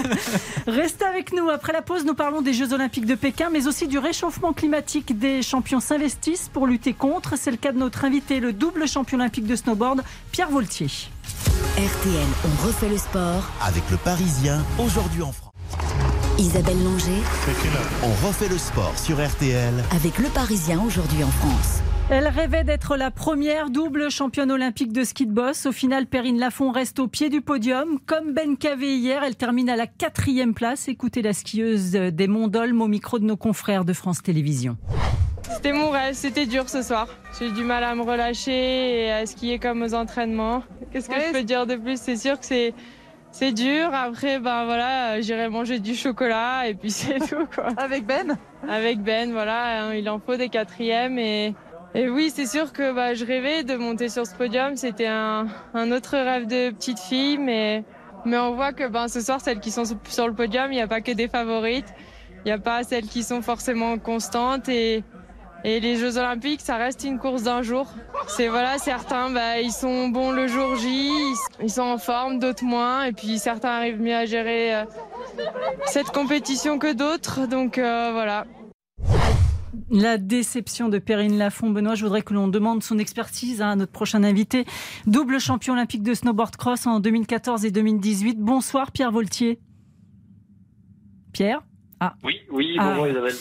Restez 0.66 1.04
avec 1.04 1.32
nous. 1.32 1.48
Après 1.50 1.72
la 1.72 1.82
pause, 1.82 2.04
nous 2.04 2.14
parlons 2.14 2.42
des 2.42 2.52
Jeux 2.52 2.72
Olympiques 2.72 3.06
de 3.06 3.14
Pékin, 3.14 3.48
mais 3.52 3.66
aussi 3.66 3.86
du 3.86 3.98
réchauffement 3.98 4.52
climatique. 4.52 5.18
Des 5.18 5.42
champions 5.42 5.80
s'investissent 5.80 6.50
pour 6.52 6.66
lutter 6.66 6.92
contre. 6.92 7.34
C'est 7.36 7.50
le 7.50 7.56
cas 7.56 7.72
de 7.72 7.78
notre 7.78 8.04
invité, 8.04 8.40
le 8.40 8.52
double 8.52 8.88
champion 8.88 9.18
olympique 9.18 9.46
de 9.46 9.56
snowboard, 9.56 10.02
Pierre 10.30 10.50
Voltier. 10.50 10.88
RTL, 11.76 12.26
on 12.44 12.66
refait 12.66 12.88
le 12.88 12.98
sport. 12.98 13.50
Avec 13.62 13.82
le 13.90 13.96
Parisien, 13.96 14.62
aujourd'hui 14.78 15.22
en 15.22 15.32
France. 15.32 15.52
Isabelle 16.38 16.82
Langer. 16.82 17.22
On 18.02 18.26
refait 18.26 18.48
le 18.48 18.58
sport 18.58 18.92
sur 18.96 19.24
RTL. 19.24 19.72
Avec 19.94 20.18
le 20.18 20.28
Parisien, 20.28 20.80
aujourd'hui 20.84 21.24
en 21.24 21.30
France. 21.30 21.82
Elle 22.14 22.28
rêvait 22.28 22.62
d'être 22.62 22.98
la 22.98 23.10
première 23.10 23.70
double 23.70 24.10
championne 24.10 24.52
olympique 24.52 24.92
de 24.92 25.02
ski 25.02 25.24
de 25.24 25.32
boss. 25.32 25.64
Au 25.64 25.72
final, 25.72 26.04
Perrine 26.04 26.38
Lafont 26.38 26.70
reste 26.70 26.98
au 26.98 27.08
pied 27.08 27.30
du 27.30 27.40
podium. 27.40 27.98
Comme 28.04 28.34
Ben 28.34 28.58
Cavé 28.58 28.98
hier, 28.98 29.24
elle 29.24 29.34
termine 29.34 29.70
à 29.70 29.76
la 29.76 29.86
quatrième 29.86 30.52
place. 30.52 30.88
Écoutez 30.88 31.22
la 31.22 31.32
skieuse 31.32 31.92
des 31.92 32.28
Monts 32.28 32.48
d'Olme 32.48 32.82
au 32.82 32.86
micro 32.86 33.18
de 33.18 33.24
nos 33.24 33.38
confrères 33.38 33.86
de 33.86 33.94
France 33.94 34.22
Télévisions. 34.22 34.76
C'était 35.54 35.72
mon 35.72 35.88
rêve, 35.88 36.12
c'était 36.12 36.44
dur 36.44 36.68
ce 36.68 36.82
soir. 36.82 37.08
J'ai 37.38 37.46
eu 37.46 37.52
du 37.52 37.64
mal 37.64 37.82
à 37.82 37.94
me 37.94 38.02
relâcher 38.02 39.06
et 39.06 39.10
à 39.10 39.24
skier 39.24 39.58
comme 39.58 39.80
aux 39.80 39.94
entraînements. 39.94 40.64
Qu'est-ce 40.92 41.08
que 41.08 41.14
je 41.14 41.32
peux 41.32 41.44
dire 41.44 41.66
de 41.66 41.76
plus? 41.76 41.98
C'est 41.98 42.16
sûr 42.16 42.38
que 42.38 42.44
c'est 42.44 42.74
c'est 43.30 43.52
dur. 43.52 43.88
Après, 43.94 44.38
ben 44.38 44.66
voilà, 44.66 45.22
j'irai 45.22 45.48
manger 45.48 45.78
du 45.78 45.94
chocolat 45.94 46.68
et 46.68 46.74
puis 46.74 46.90
c'est 46.90 47.20
tout 47.20 47.46
quoi. 47.54 47.68
Avec 47.78 48.04
Ben? 48.04 48.36
Avec 48.68 49.00
Ben, 49.00 49.32
voilà, 49.32 49.86
hein, 49.86 49.94
il 49.94 50.10
en 50.10 50.18
faut 50.18 50.36
des 50.36 50.50
quatrièmes 50.50 51.18
et 51.18 51.54
et 51.94 52.08
oui, 52.08 52.32
c'est 52.34 52.46
sûr 52.46 52.72
que 52.72 52.92
bah, 52.92 53.14
je 53.14 53.24
rêvais 53.24 53.64
de 53.64 53.76
monter 53.76 54.08
sur 54.08 54.26
ce 54.26 54.34
podium. 54.34 54.76
C'était 54.76 55.06
un, 55.06 55.46
un 55.74 55.92
autre 55.92 56.16
rêve 56.16 56.46
de 56.46 56.70
petite 56.70 56.98
fille, 57.00 57.38
mais 57.38 57.84
mais 58.24 58.38
on 58.38 58.54
voit 58.54 58.72
que 58.72 58.86
ben 58.86 59.08
ce 59.08 59.20
soir, 59.20 59.40
celles 59.40 59.60
qui 59.60 59.70
sont 59.70 59.84
sur 60.08 60.28
le 60.28 60.34
podium, 60.34 60.72
il 60.72 60.76
n'y 60.76 60.80
a 60.80 60.86
pas 60.86 61.00
que 61.00 61.12
des 61.12 61.28
favorites. 61.28 61.92
Il 62.44 62.48
n'y 62.48 62.52
a 62.52 62.58
pas 62.58 62.82
celles 62.82 63.06
qui 63.06 63.22
sont 63.22 63.42
forcément 63.42 63.98
constantes 63.98 64.68
et 64.68 65.04
et 65.64 65.78
les 65.78 65.96
Jeux 65.96 66.18
Olympiques, 66.18 66.60
ça 66.60 66.76
reste 66.76 67.04
une 67.04 67.20
course 67.20 67.44
d'un 67.44 67.62
jour. 67.62 67.86
C'est 68.26 68.48
voilà, 68.48 68.78
certains, 68.78 69.30
bah, 69.30 69.60
ils 69.60 69.70
sont 69.70 70.08
bons 70.08 70.32
le 70.32 70.48
jour 70.48 70.74
J, 70.74 71.12
ils 71.62 71.70
sont 71.70 71.82
en 71.82 71.98
forme, 71.98 72.40
d'autres 72.40 72.64
moins, 72.64 73.04
et 73.04 73.12
puis 73.12 73.38
certains 73.38 73.68
arrivent 73.68 74.00
mieux 74.00 74.16
à 74.16 74.26
gérer 74.26 74.74
euh, 74.74 74.84
cette 75.86 76.10
compétition 76.10 76.80
que 76.80 76.92
d'autres. 76.92 77.46
Donc 77.46 77.78
euh, 77.78 78.10
voilà. 78.12 78.44
La 79.94 80.16
déception 80.16 80.88
de 80.88 80.98
Perrine 80.98 81.36
Lafont. 81.36 81.68
Benoît, 81.68 81.94
je 81.94 82.04
voudrais 82.04 82.22
que 82.22 82.32
l'on 82.32 82.48
demande 82.48 82.82
son 82.82 82.98
expertise 82.98 83.60
à 83.60 83.76
notre 83.76 83.92
prochain 83.92 84.24
invité. 84.24 84.64
Double 85.06 85.38
champion 85.38 85.74
olympique 85.74 86.02
de 86.02 86.14
snowboard 86.14 86.56
cross 86.56 86.86
en 86.86 86.98
2014 86.98 87.66
et 87.66 87.70
2018. 87.70 88.38
Bonsoir 88.38 88.90
Pierre 88.90 89.12
Voltier. 89.12 89.60
Pierre? 91.34 91.62
Ah. 92.00 92.14
Oui, 92.24 92.40
oui, 92.50 92.74
bonjour 92.78 93.04
ah. 93.04 93.08
Isabelle. 93.10 93.34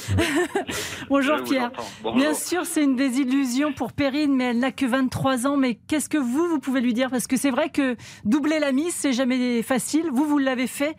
bonjour 1.10 1.44
Pierre. 1.44 1.72
Bien 2.16 2.34
sûr, 2.34 2.66
c'est 2.66 2.84
une 2.84 2.98
désillusion 2.98 3.72
pour 3.72 3.94
Perrine, 3.94 4.36
mais 4.36 4.50
elle 4.50 4.60
n'a 4.60 4.74
que 4.74 4.86
23 4.86 5.48
ans. 5.48 5.56
Mais 5.56 5.76
qu'est-ce 5.88 6.10
que 6.10 6.18
vous, 6.18 6.50
vous 6.50 6.60
pouvez 6.60 6.82
lui 6.82 6.94
dire? 6.94 7.10
Parce 7.10 7.28
que 7.28 7.38
c'est 7.38 7.50
vrai 7.50 7.70
que 7.70 7.96
doubler 8.26 8.60
la 8.60 8.74
mise, 8.74 8.94
c'est 8.94 9.14
jamais 9.14 9.62
facile. 9.62 10.10
Vous, 10.12 10.26
vous 10.26 10.38
l'avez 10.38 10.68
fait. 10.68 10.98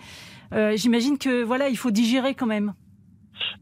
Euh, 0.54 0.76
j'imagine 0.76 1.18
que 1.18 1.42
voilà, 1.42 1.68
il 1.68 1.76
faut 1.76 1.90
digérer 1.90 2.34
quand 2.34 2.46
même. 2.46 2.72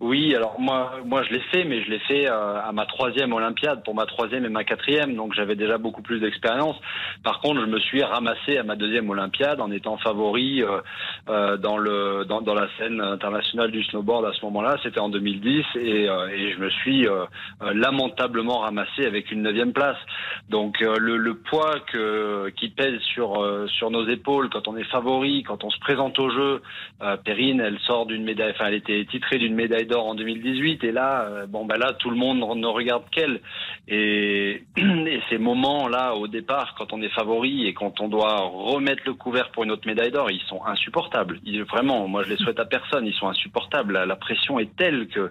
Oui, 0.01 0.35
alors 0.35 0.59
moi, 0.59 0.93
moi 1.05 1.23
je 1.25 1.35
l'ai 1.35 1.41
fait, 1.53 1.65
mais 1.65 1.83
je 1.83 1.91
l'ai 1.91 1.99
fait 2.01 2.29
euh, 2.29 2.61
à 2.61 2.73
ma 2.73 2.87
troisième 2.87 3.33
Olympiade, 3.33 3.85
pour 3.85 3.95
ma 3.95 4.07
troisième 4.07 4.45
et 4.45 4.49
ma 4.49 4.65
quatrième, 4.65 5.15
donc 5.15 5.35
j'avais 5.35 5.57
déjà 5.57 5.79
beaucoup 5.79 6.03
plus 6.03 6.21
d'expérience. 6.21 6.77
Par 7.23 7.41
contre, 7.41 7.61
je 7.61 7.67
me 7.67 7.79
suis 7.81 8.03
ramassé 8.03 8.59
à 8.59 8.63
ma 8.63 8.77
deuxième 8.77 9.09
Olympiade 9.11 9.61
en 9.61 9.71
étant 9.71 9.99
favori 9.99 10.63
euh, 10.63 10.81
euh, 11.29 11.57
dans 11.57 11.77
le 11.77 12.25
dans, 12.27 12.41
dans, 12.41 12.55
la 12.55 12.69
scène 12.79 13.01
internationale 13.01 13.71
du 13.71 13.83
snowboard 13.85 14.25
à 14.25 14.33
ce 14.33 14.45
moment-là. 14.47 14.77
C'était 14.83 15.01
en 15.01 15.09
2010 15.09 15.65
et, 15.77 16.05
et, 16.05 16.53
je 16.53 16.59
me 16.59 16.71
suis 16.71 17.07
lamentablement 17.61 18.59
ramassé 18.59 19.07
avec 19.07 19.31
une 19.31 19.43
neuvième 19.43 19.73
place. 19.73 19.97
Donc 20.49 20.81
le, 20.81 21.17
le, 21.17 21.35
poids 21.35 21.79
que, 21.93 22.51
qui 22.57 22.69
pèse 22.71 23.01
sur 23.01 23.45
sur 23.69 23.91
nos 23.91 24.07
épaules 24.09 24.49
quand 24.51 24.69
on 24.69 24.77
est 24.77 24.85
favori, 24.85 25.43
quand 25.43 25.65
on 25.65 25.71
se 25.71 25.79
présente 25.79 26.19
au 26.19 26.31
jeu, 26.31 26.63
Perrine, 27.25 27.61
elle 27.61 27.79
sort 27.81 28.07
d'une 28.07 28.25
médaille, 28.25 28.53
enfin 28.53 28.67
elle 28.69 28.75
était 28.75 29.05
titrée 29.11 29.39
d'une 29.39 29.55
médaille 29.55 29.70
médaille 29.71 29.87
d'or 29.87 30.07
en 30.07 30.15
2018 30.15 30.85
et 30.85 30.93
là, 30.93 31.27
euh, 31.29 31.47
bon 31.47 31.65
ben 31.65 31.79
là, 31.79 31.93
tout 31.99 32.11
le 32.11 32.17
monde 32.17 32.39
ne 32.39 32.67
regarde 32.67 33.05
qu'elle. 33.11 33.41
Et, 33.89 34.65
et, 34.77 35.21
ces 35.31 35.39
moments-là, 35.39 36.15
au 36.15 36.27
départ, 36.27 36.75
quand 36.77 36.93
on 36.93 37.01
est 37.03 37.09
favori 37.11 37.67
et 37.67 37.75
quand 37.75 38.01
on 38.01 38.09
doit 38.09 38.41
remettre 38.41 39.03
le 39.07 39.15
couvert 39.15 39.51
pour 39.53 39.65
une 39.65 39.71
autre 39.71 39.87
médaille 39.87 40.11
d'or, 40.11 40.31
ils 40.31 40.43
sont 40.49 40.65
insupportables. 40.67 41.41
vraiment, 41.71 42.09
moi 42.09 42.23
je 42.25 42.31
les 42.31 42.37
souhaite 42.37 42.59
à 42.59 42.65
personne, 42.65 43.07
ils 43.07 43.15
sont 43.15 43.29
insupportables. 43.29 43.93
La, 43.93 44.17
pression 44.17 44.59
est 44.59 44.77
telle 44.77 45.09
que 45.09 45.31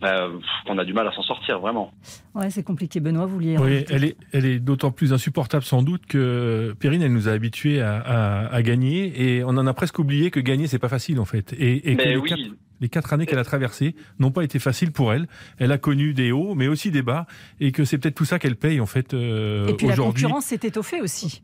bah, 0.00 0.28
qu'on 0.66 0.78
a 0.78 0.84
du 0.84 0.92
mal 0.92 1.06
à 1.06 1.12
s'en 1.12 1.22
sortir, 1.22 1.60
vraiment. 1.60 1.92
Ouais, 2.34 2.50
c'est 2.50 2.64
compliqué. 2.64 2.98
Benoît, 2.98 3.26
vous 3.26 3.34
vouliez. 3.34 3.56
Oui, 3.58 3.84
elle 3.88 4.04
est, 4.04 4.16
elle 4.32 4.44
est 4.44 4.58
d'autant 4.58 4.90
plus 4.90 5.12
insupportable 5.12 5.62
sans 5.62 5.82
doute 5.82 6.06
que 6.06 6.74
Perrine, 6.80 7.02
elle 7.02 7.12
nous 7.12 7.28
a 7.28 7.32
habitués 7.32 7.80
à, 7.80 8.48
à, 8.50 8.62
gagner 8.62 9.12
et 9.16 9.44
on 9.44 9.50
en 9.50 9.66
a 9.66 9.74
presque 9.74 9.98
oublié 9.98 10.30
que 10.30 10.40
gagner 10.40 10.66
c'est 10.66 10.78
pas 10.78 10.88
facile 10.88 11.20
en 11.20 11.24
fait. 11.24 11.52
Et, 11.58 11.92
et 11.92 11.96
que 11.96 12.16
oui 12.16 12.54
les 12.84 12.90
quatre 12.90 13.14
années 13.14 13.24
qu'elle 13.24 13.38
a 13.38 13.44
traversées 13.44 13.94
n'ont 14.18 14.30
pas 14.30 14.44
été 14.44 14.58
faciles 14.58 14.92
pour 14.92 15.14
elle. 15.14 15.26
Elle 15.56 15.72
a 15.72 15.78
connu 15.78 16.12
des 16.12 16.32
hauts, 16.32 16.54
mais 16.54 16.68
aussi 16.68 16.90
des 16.90 17.00
bas, 17.00 17.26
et 17.58 17.72
que 17.72 17.86
c'est 17.86 17.96
peut-être 17.96 18.14
tout 18.14 18.26
ça 18.26 18.38
qu'elle 18.38 18.56
paye 18.56 18.78
en 18.78 18.86
fait 18.86 19.14
euh, 19.14 19.66
Et 19.68 19.74
puis 19.74 19.86
la 19.86 19.96
concurrence 19.96 20.44
s'est 20.46 20.60
étoffée 20.62 21.00
aussi. 21.00 21.42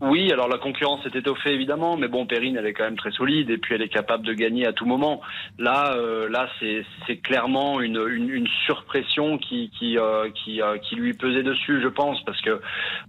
Oui, 0.00 0.30
alors 0.32 0.48
la 0.48 0.58
concurrence 0.58 1.00
est 1.06 1.16
étoffée 1.16 1.52
évidemment, 1.52 1.96
mais 1.96 2.08
bon, 2.08 2.26
Perrine, 2.26 2.56
elle 2.58 2.66
est 2.66 2.74
quand 2.74 2.84
même 2.84 2.96
très 2.96 3.12
solide 3.12 3.48
et 3.48 3.56
puis 3.56 3.74
elle 3.74 3.80
est 3.80 3.88
capable 3.88 4.26
de 4.26 4.34
gagner 4.34 4.66
à 4.66 4.74
tout 4.74 4.84
moment. 4.84 5.22
Là, 5.58 5.94
euh, 5.94 6.28
là, 6.28 6.48
c'est 6.60 7.16
clairement 7.18 7.80
une, 7.80 8.46
surpression 8.66 9.38
qui 9.38 9.70
qui 9.78 9.96
euh, 9.96 10.28
euh, 10.48 10.78
qui 10.78 10.96
lui 10.96 11.14
pesait 11.14 11.42
dessus, 11.42 11.80
je 11.80 11.88
pense, 11.88 12.22
parce 12.24 12.40
que 12.42 12.60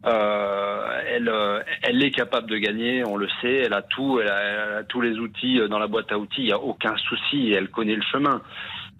elle 0.03 2.01
est 2.01 2.11
capable 2.11 2.49
de 2.49 2.57
gagner, 2.57 3.03
on 3.03 3.17
le 3.17 3.27
sait, 3.41 3.63
elle 3.65 3.73
a 3.73 3.81
tout, 3.81 4.21
elle 4.21 4.29
a, 4.29 4.83
tous 4.83 5.01
les 5.01 5.17
outils 5.17 5.59
dans 5.69 5.79
la 5.79 5.87
boîte 5.87 6.11
à 6.13 6.17
outils, 6.17 6.43
il 6.43 6.49
y 6.49 6.53
a 6.53 6.59
aucun 6.59 6.95
souci, 6.97 7.51
elle 7.51 7.69
connaît 7.69 7.95
le 7.95 8.03
chemin. 8.03 8.41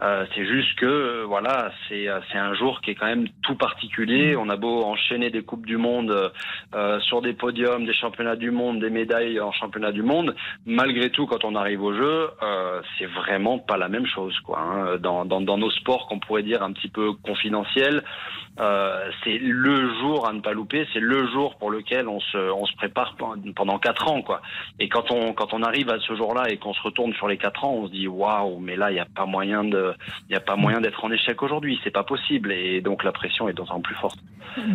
Euh, 0.02 0.26
c'est 0.36 0.46
juste 0.46 0.76
que 0.76 0.86
euh, 0.86 1.24
voilà, 1.26 1.72
c'est 1.88 2.10
euh, 2.10 2.20
c'est 2.30 2.38
un 2.38 2.54
jour 2.54 2.82
qui 2.82 2.92
est 2.92 2.96
quand 2.96 3.06
même 3.06 3.30
tout 3.44 3.56
particulier. 3.56 4.36
On 4.36 4.50
a 4.50 4.58
beau 4.58 4.84
enchaîner 4.84 5.30
des 5.30 5.42
coupes 5.42 5.66
du 5.66 5.78
monde 5.78 6.34
euh, 6.76 7.00
sur 7.00 7.22
des 7.22 7.32
podiums, 7.32 7.86
des 7.86 7.94
championnats 7.94 8.36
du 8.36 8.52
monde, 8.52 8.80
des 8.82 8.90
médailles 8.90 9.40
en 9.40 9.54
championnat 9.54 9.94
du 9.94 10.04
monde, 10.04 10.36
malgré 10.66 11.12
tout, 11.12 11.28
quand 11.28 11.46
on 11.46 11.56
arrive 11.56 11.82
au 11.82 11.94
jeu, 11.94 12.30
euh, 12.44 12.82
c'est 12.98 13.06
vraiment 13.06 13.58
pas 13.58 13.78
la 13.78 13.88
même 13.88 14.06
chose 14.06 14.38
quoi. 14.42 14.60
hein. 14.60 14.98
Dans, 15.00 15.24
dans 15.24 15.40
dans 15.40 15.58
nos 15.58 15.72
sports 15.72 16.08
qu'on 16.08 16.20
pourrait 16.20 16.44
dire 16.44 16.62
un 16.62 16.74
petit 16.74 16.90
peu 16.90 17.14
confidentiels, 17.14 18.04
euh, 18.60 19.10
c'est 19.24 19.38
le 19.38 19.94
jour 20.02 20.28
à 20.28 20.34
ne 20.34 20.42
pas 20.42 20.52
louper, 20.52 20.86
c'est 20.92 21.00
le 21.00 21.26
jour 21.28 21.56
pour 21.56 21.72
lequel 21.72 22.10
on 22.10 22.20
se 22.20 22.38
on 22.52 22.66
se 22.66 22.76
prépare 22.76 23.16
pendant 23.56 23.80
quatre 23.80 24.10
ans 24.12 24.22
quoi. 24.22 24.42
Et 24.80 24.90
quand 24.90 25.10
on 25.10 25.32
quand 25.32 25.54
on 25.54 25.64
arrive 25.64 25.90
à 25.90 26.00
ce 26.00 26.16
jour-là 26.18 26.50
et 26.50 26.58
qu'on 26.58 26.74
se 26.74 26.82
retourne 26.82 27.14
sur 27.14 27.30
les 27.30 27.38
quatre 27.38 27.64
ans, 27.64 27.74
on 27.76 27.88
se 27.88 27.92
dit 27.94 28.10
waouh, 28.10 28.60
mais 28.60 28.76
là 28.76 28.92
il 28.92 28.98
y 28.98 29.00
a 29.00 29.06
pas 29.06 29.26
moyen 29.26 29.64
de 29.64 29.85
il 30.30 30.34
y 30.34 30.36
a 30.36 30.40
pas 30.40 30.56
moyen 30.56 30.82
d'être 30.82 31.04
en 31.04 31.12
échec 31.12 31.42
aujourd'hui, 31.42 31.80
c'est 31.84 31.92
pas 31.92 32.04
possible 32.04 32.52
et 32.52 32.82
donc 32.82 33.04
la 33.04 33.12
pression 33.12 33.48
est 33.48 33.54
d'autant 33.54 33.82
plus 33.82 33.96
forte. 33.96 34.20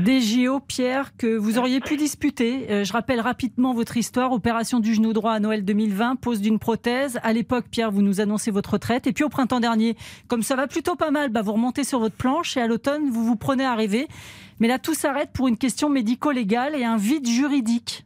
Des 0.04 0.20
JO, 0.20 0.60
Pierre, 0.60 1.16
que 1.16 1.36
vous 1.36 1.58
auriez 1.58 1.80
pu 1.80 1.96
disputer. 1.96 2.66
Euh, 2.70 2.84
je 2.84 2.92
rappelle 2.92 3.20
rapidement 3.20 3.72
votre 3.72 3.96
histoire. 3.96 4.32
Opération 4.32 4.78
du 4.78 4.94
genou 4.94 5.12
droit 5.12 5.32
à 5.32 5.40
Noël 5.40 5.64
2020, 5.64 6.16
pose 6.16 6.40
d'une 6.40 6.58
prothèse. 6.58 7.18
À 7.22 7.32
l'époque, 7.32 7.66
Pierre, 7.70 7.90
vous 7.90 8.02
nous 8.02 8.20
annoncez 8.20 8.50
votre 8.50 8.74
retraite. 8.74 9.06
Et 9.06 9.12
puis 9.12 9.24
au 9.24 9.30
printemps 9.30 9.60
dernier, 9.60 9.96
comme 10.28 10.42
ça 10.42 10.54
va 10.54 10.66
plutôt 10.66 10.96
pas 10.96 11.10
mal, 11.10 11.30
bah, 11.30 11.42
vous 11.42 11.52
remontez 11.52 11.84
sur 11.84 11.98
votre 11.98 12.16
planche 12.16 12.56
et 12.56 12.60
à 12.60 12.66
l'automne, 12.66 13.08
vous 13.10 13.24
vous 13.24 13.36
prenez 13.36 13.64
à 13.64 13.74
rêver. 13.74 14.06
Mais 14.58 14.68
là, 14.68 14.78
tout 14.78 14.94
s'arrête 14.94 15.30
pour 15.32 15.48
une 15.48 15.56
question 15.56 15.88
médico-légale 15.88 16.74
et 16.74 16.84
un 16.84 16.98
vide 16.98 17.26
juridique. 17.26 18.04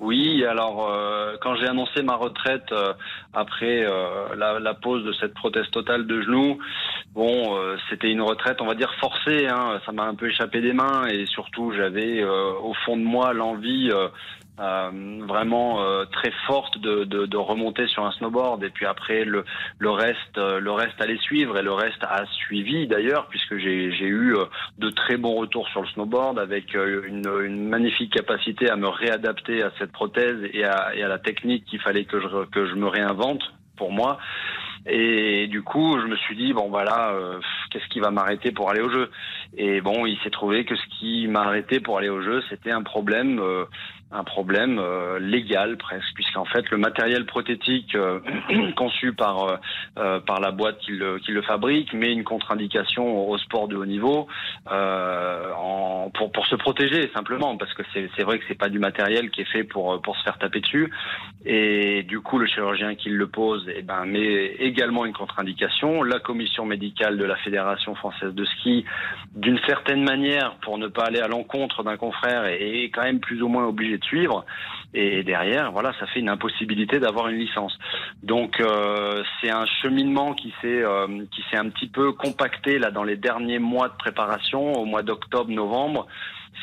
Oui, 0.00 0.44
alors 0.44 0.90
euh, 0.90 1.36
quand 1.40 1.54
j'ai 1.56 1.68
annoncé 1.68 2.02
ma 2.02 2.16
retraite 2.16 2.72
euh, 2.72 2.92
après 3.32 3.84
euh, 3.84 4.34
la, 4.36 4.58
la 4.60 4.74
pose 4.74 5.04
de 5.04 5.12
cette 5.12 5.34
prothèse 5.34 5.70
totale 5.70 6.06
de 6.06 6.20
genou, 6.22 6.58
bon, 7.14 7.56
c'était 7.88 8.10
une 8.10 8.22
retraite, 8.22 8.60
on 8.60 8.66
va 8.66 8.74
dire 8.74 8.92
forcée. 9.00 9.46
Hein, 9.46 9.80
ça 9.86 9.92
m'a 9.92 10.04
un 10.04 10.14
peu 10.14 10.28
échappé 10.28 10.60
des 10.60 10.72
mains 10.72 11.06
et 11.06 11.26
surtout 11.26 11.72
j'avais 11.72 12.24
au 12.24 12.74
fond 12.84 12.96
de 12.96 13.02
moi 13.02 13.32
l'envie. 13.32 13.90
Euh, 14.60 15.20
vraiment 15.26 15.82
euh, 15.82 16.04
très 16.06 16.32
forte 16.46 16.78
de, 16.78 17.04
de, 17.04 17.26
de 17.26 17.36
remonter 17.36 17.86
sur 17.88 18.04
un 18.04 18.12
snowboard. 18.12 18.62
Et 18.62 18.70
puis 18.70 18.86
après 18.86 19.24
le, 19.24 19.44
le 19.78 19.90
reste 19.90 20.38
euh, 20.38 20.60
le 20.60 20.70
reste 20.70 21.00
allait 21.00 21.18
suivre 21.18 21.58
et 21.58 21.62
le 21.62 21.72
reste 21.72 22.02
a 22.02 22.24
suivi 22.26 22.86
d'ailleurs 22.86 23.26
puisque 23.28 23.56
j'ai 23.56 24.06
eu 24.06 24.36
euh, 24.36 24.44
de 24.78 24.90
très 24.90 25.16
bons 25.16 25.34
retours 25.34 25.68
sur 25.68 25.82
le 25.82 25.88
snowboard 25.88 26.38
avec 26.38 26.74
euh, 26.74 27.02
une, 27.06 27.28
une 27.44 27.68
magnifique 27.68 28.12
capacité 28.12 28.70
à 28.70 28.76
me 28.76 28.88
réadapter 28.88 29.62
à 29.62 29.72
cette 29.78 29.92
prothèse 29.92 30.38
et 30.52 30.64
à, 30.64 30.94
et 30.94 31.02
à 31.02 31.08
la 31.08 31.18
technique 31.18 31.64
qu'il 31.64 31.80
fallait 31.80 32.04
que 32.04 32.20
je 32.20 32.44
que 32.46 32.66
je 32.66 32.74
me 32.74 32.86
réinvente 32.86 33.42
pour 33.76 33.90
moi 33.90 34.18
et 34.86 35.46
du 35.46 35.62
coup, 35.62 35.98
je 35.98 36.06
me 36.06 36.16
suis 36.16 36.36
dit 36.36 36.52
bon 36.52 36.68
voilà, 36.68 37.10
euh, 37.12 37.40
qu'est-ce 37.70 37.88
qui 37.88 38.00
va 38.00 38.10
m'arrêter 38.10 38.52
pour 38.52 38.70
aller 38.70 38.82
au 38.82 38.90
jeu? 38.90 39.10
Et 39.56 39.80
bon, 39.80 40.04
il 40.04 40.18
s'est 40.18 40.30
trouvé 40.30 40.64
que 40.64 40.76
ce 40.76 40.86
qui 40.98 41.26
m'a 41.28 41.40
arrêté 41.40 41.80
pour 41.80 41.98
aller 41.98 42.10
au 42.10 42.20
jeu, 42.20 42.42
c'était 42.50 42.70
un 42.70 42.82
problème, 42.82 43.38
euh, 43.38 43.64
un 44.12 44.24
problème 44.24 44.78
euh, 44.78 45.18
légal 45.18 45.78
presque, 45.78 46.12
puisqu'en 46.14 46.44
fait 46.44 46.70
le 46.70 46.76
matériel 46.76 47.24
prothétique 47.24 47.94
euh, 47.94 48.20
conçu 48.76 49.12
par 49.14 49.44
euh, 49.44 49.56
euh, 49.98 50.20
par 50.20 50.40
la 50.40 50.50
boîte 50.50 50.78
qui 50.80 50.92
le, 50.92 51.18
qui 51.18 51.32
le 51.32 51.42
fabrique 51.42 51.94
met 51.94 52.12
une 52.12 52.24
contre-indication 52.24 53.28
au 53.28 53.38
sport 53.38 53.68
de 53.68 53.76
haut 53.76 53.86
niveau 53.86 54.26
en, 54.70 56.10
pour 56.12 56.30
pour 56.30 56.46
se 56.46 56.56
protéger 56.56 57.10
simplement, 57.14 57.56
parce 57.56 57.72
que 57.72 57.82
c'est 57.94 58.10
c'est 58.16 58.22
vrai 58.22 58.38
que 58.38 58.44
c'est 58.48 58.58
pas 58.58 58.68
du 58.68 58.78
matériel 58.78 59.30
qui 59.30 59.40
est 59.40 59.50
fait 59.50 59.64
pour 59.64 60.02
pour 60.02 60.16
se 60.16 60.22
faire 60.24 60.36
taper 60.36 60.60
dessus. 60.60 60.92
Et 61.46 62.02
du 62.04 62.20
coup, 62.20 62.38
le 62.38 62.46
chirurgien 62.46 62.94
qui 62.94 63.10
le 63.10 63.26
pose, 63.26 63.68
eh 63.74 63.82
ben, 63.82 64.04
met 64.06 64.54
également 64.74 65.04
une 65.04 65.12
contre-indication. 65.12 66.02
La 66.02 66.18
commission 66.18 66.66
médicale 66.66 67.16
de 67.16 67.24
la 67.24 67.36
Fédération 67.36 67.94
française 67.94 68.34
de 68.34 68.44
ski, 68.44 68.84
d'une 69.36 69.58
certaine 69.66 70.02
manière, 70.02 70.56
pour 70.62 70.78
ne 70.78 70.88
pas 70.88 71.04
aller 71.04 71.20
à 71.20 71.28
l'encontre 71.28 71.84
d'un 71.84 71.96
confrère, 71.96 72.44
est 72.46 72.90
quand 72.92 73.04
même 73.04 73.20
plus 73.20 73.40
ou 73.40 73.46
moins 73.46 73.66
obligée 73.66 73.98
de 73.98 74.04
suivre. 74.04 74.44
Et 74.94 75.22
derrière, 75.24 75.72
voilà, 75.72 75.92
ça 75.98 76.06
fait 76.06 76.20
une 76.20 76.28
impossibilité 76.28 77.00
d'avoir 77.00 77.28
une 77.28 77.38
licence. 77.38 77.76
Donc, 78.22 78.60
euh, 78.60 79.22
c'est 79.40 79.50
un 79.50 79.66
cheminement 79.82 80.34
qui 80.34 80.54
s'est 80.62 80.82
euh, 80.82 81.06
qui 81.32 81.42
s'est 81.50 81.56
un 81.56 81.68
petit 81.68 81.88
peu 81.88 82.12
compacté 82.12 82.78
là 82.78 82.90
dans 82.90 83.04
les 83.04 83.16
derniers 83.16 83.58
mois 83.58 83.88
de 83.88 83.94
préparation, 83.94 84.72
au 84.72 84.84
mois 84.84 85.02
d'octobre, 85.02 85.50
novembre 85.50 86.06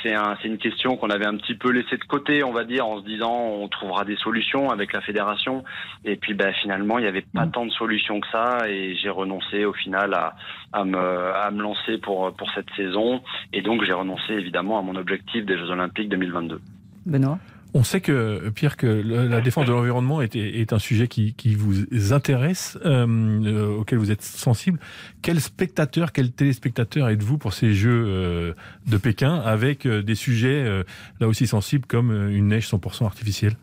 c'est 0.02 0.14
un, 0.14 0.38
c'est 0.42 0.48
une 0.48 0.58
question 0.58 0.98
qu'on 0.98 1.10
avait 1.10 1.26
un 1.26 1.36
petit 1.36 1.56
peu 1.56 1.72
laissée 1.72 1.98
de 1.98 2.04
côté, 2.04 2.44
on 2.44 2.52
va 2.52 2.64
dire, 2.64 2.88
en 2.88 3.00
se 3.00 3.06
disant 3.06 3.34
on 3.34 3.68
trouvera 3.68 4.06
des 4.06 4.16
solutions 4.18 4.70
avec 4.70 4.94
la 4.94 5.02
fédération. 5.02 5.64
Et 6.06 6.16
puis 6.16 6.34
ben, 6.34 6.54
finalement, 6.54 6.98
il 6.98 7.04
n'y 7.04 7.08
avait 7.08 7.26
pas 7.34 7.48
tant 7.48 7.66
de 7.66 7.72
solutions 7.72 8.20
que 8.20 8.28
ça, 8.32 8.68
et 8.68 8.96
j'ai 8.96 9.10
renoncé 9.10 9.66
au 9.66 9.74
final 9.74 10.14
à, 10.14 10.36
à, 10.74 10.84
me, 10.84 10.98
à 10.98 11.50
me 11.52 11.62
lancer 11.62 11.98
pour, 11.98 12.34
pour 12.34 12.50
cette 12.52 12.70
saison. 12.76 13.22
Et 13.54 13.62
donc 13.62 13.84
j'ai 13.84 13.94
renoncé 13.94 14.34
évidemment 14.34 14.80
à 14.80 14.82
mon 14.82 14.96
objectif 14.96 15.46
des 15.46 15.58
Jeux 15.58 15.70
Olympiques 15.70 16.10
2022. 16.10 16.62
Benoît? 17.06 17.40
On 17.74 17.86
sait 17.86 18.02
que, 18.02 18.50
Pierre, 18.50 18.76
que 18.76 18.86
la 18.86 19.40
défense 19.40 19.66
de 19.66 19.72
l'environnement 19.72 20.22
est, 20.22 20.74
un 20.74 20.80
sujet 20.80 21.08
qui, 21.08 21.56
vous 21.56 22.14
intéresse, 22.14 22.78
euh, 22.86 23.08
euh, 23.46 23.78
auquel 23.78 23.98
vous 23.98 24.12
êtes 24.12 24.24
sensible. 24.24 24.80
Quel 25.22 25.40
spectateur, 25.40 26.12
quel 26.12 26.32
téléspectateur 26.32 27.08
êtes-vous 27.08 27.38
pour 27.38 27.54
ces 27.54 27.74
Jeux 27.74 28.06
euh, 28.08 28.54
de 28.88 28.98
Pékin 28.98 29.36
avec 29.36 29.88
des 29.88 30.16
sujets 30.16 30.84
là 31.20 31.28
aussi 31.28 31.48
sensibles 31.48 31.86
comme 31.86 32.12
une 32.12 32.50
neige 32.50 32.68
100% 32.68 33.06
artificielle? 33.06 33.56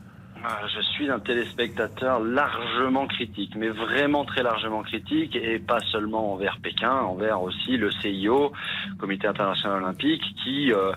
Ah, 0.45 0.61
Je 0.73 0.81
suis 0.83 1.11
un 1.11 1.19
téléspectateur 1.19 2.21
largement 2.21 3.09
critique, 3.09 3.55
mais 3.57 3.71
vraiment 3.71 4.25
très 4.25 4.45
largement 4.45 4.83
critique, 4.83 5.35
et 5.35 5.59
pas 5.59 5.81
seulement 5.91 6.35
envers 6.35 6.59
Pékin, 6.63 6.93
envers 6.93 7.43
aussi 7.43 7.77
le 7.77 7.91
CIO, 7.91 8.53
Comité 8.99 9.27
international 9.27 9.83
olympique, 9.83 10.23
qui 10.45 10.73
euh, 10.73 10.93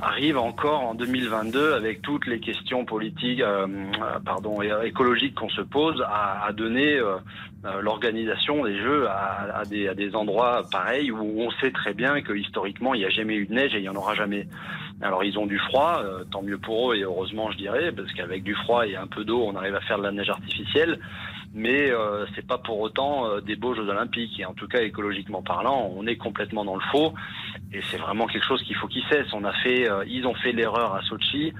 arrive 0.00 0.38
encore 0.38 0.82
en 0.82 0.94
2022 0.94 1.72
avec 1.72 2.00
toutes 2.00 2.26
les 2.26 2.38
questions 2.38 2.84
politiques, 2.84 3.40
euh, 3.40 3.66
euh, 3.66 4.20
pardon, 4.24 4.62
et 4.62 4.70
écologiques 4.84 5.34
qu'on 5.34 5.48
se 5.48 5.62
pose, 5.62 6.00
à, 6.02 6.44
à 6.46 6.52
donner 6.52 6.96
euh, 6.96 7.16
euh, 7.16 7.18
l'organisation 7.80 8.64
des 8.64 8.76
Jeux 8.78 9.08
à, 9.08 9.58
à 9.58 9.64
des, 9.64 9.88
à 9.88 9.94
des 9.94 10.14
endroits 10.14 10.62
pareils 10.70 11.10
où 11.10 11.40
on 11.40 11.50
sait 11.62 11.70
très 11.70 11.94
bien 11.94 12.20
que 12.22 12.32
historiquement 12.32 12.94
il 12.94 13.00
n'y 13.00 13.06
a 13.06 13.10
jamais 13.10 13.36
eu 13.36 13.46
de 13.46 13.54
neige 13.54 13.74
et 13.74 13.78
il 13.78 13.82
n'y 13.82 13.88
en 13.88 13.96
aura 13.96 14.14
jamais. 14.14 14.46
Alors 15.02 15.24
ils 15.24 15.38
ont 15.38 15.46
du 15.46 15.58
froid, 15.58 16.02
euh, 16.04 16.24
tant 16.30 16.42
mieux 16.42 16.58
pour 16.58 16.92
eux 16.92 16.96
et 16.96 17.02
heureusement 17.02 17.50
je 17.50 17.56
dirais, 17.56 17.92
parce 17.92 18.12
qu'avec 18.12 18.42
du 18.42 18.54
froid 18.54 18.86
et 18.86 18.96
un 18.96 19.06
peu 19.06 19.24
d'eau, 19.24 19.44
on 19.46 19.56
arrive 19.56 19.74
à 19.74 19.80
faire 19.80 19.98
de 19.98 20.04
la 20.04 20.12
neige 20.12 20.30
artificielle. 20.30 20.98
Mais 21.56 21.90
euh, 21.90 22.26
c'est 22.34 22.46
pas 22.46 22.58
pour 22.58 22.80
autant 22.80 23.26
euh, 23.26 23.40
des 23.40 23.56
beaux 23.56 23.74
Jeux 23.74 23.88
Olympiques. 23.88 24.38
Et 24.38 24.44
en 24.44 24.52
tout 24.52 24.68
cas, 24.68 24.82
écologiquement 24.82 25.40
parlant, 25.40 25.90
on 25.96 26.06
est 26.06 26.16
complètement 26.16 26.66
dans 26.66 26.74
le 26.74 26.82
faux. 26.92 27.14
Et 27.72 27.80
c'est 27.90 27.96
vraiment 27.96 28.26
quelque 28.26 28.44
chose 28.44 28.62
qu'il 28.62 28.76
faut 28.76 28.86
qu'ils 28.88 29.04
cessent. 29.04 29.32
On 29.32 29.42
a 29.42 29.54
fait, 29.54 29.90
euh, 29.90 30.04
ils 30.06 30.26
ont 30.26 30.34
fait 30.34 30.52
l'erreur 30.52 30.94
à 30.94 31.00
Sochi 31.02 31.54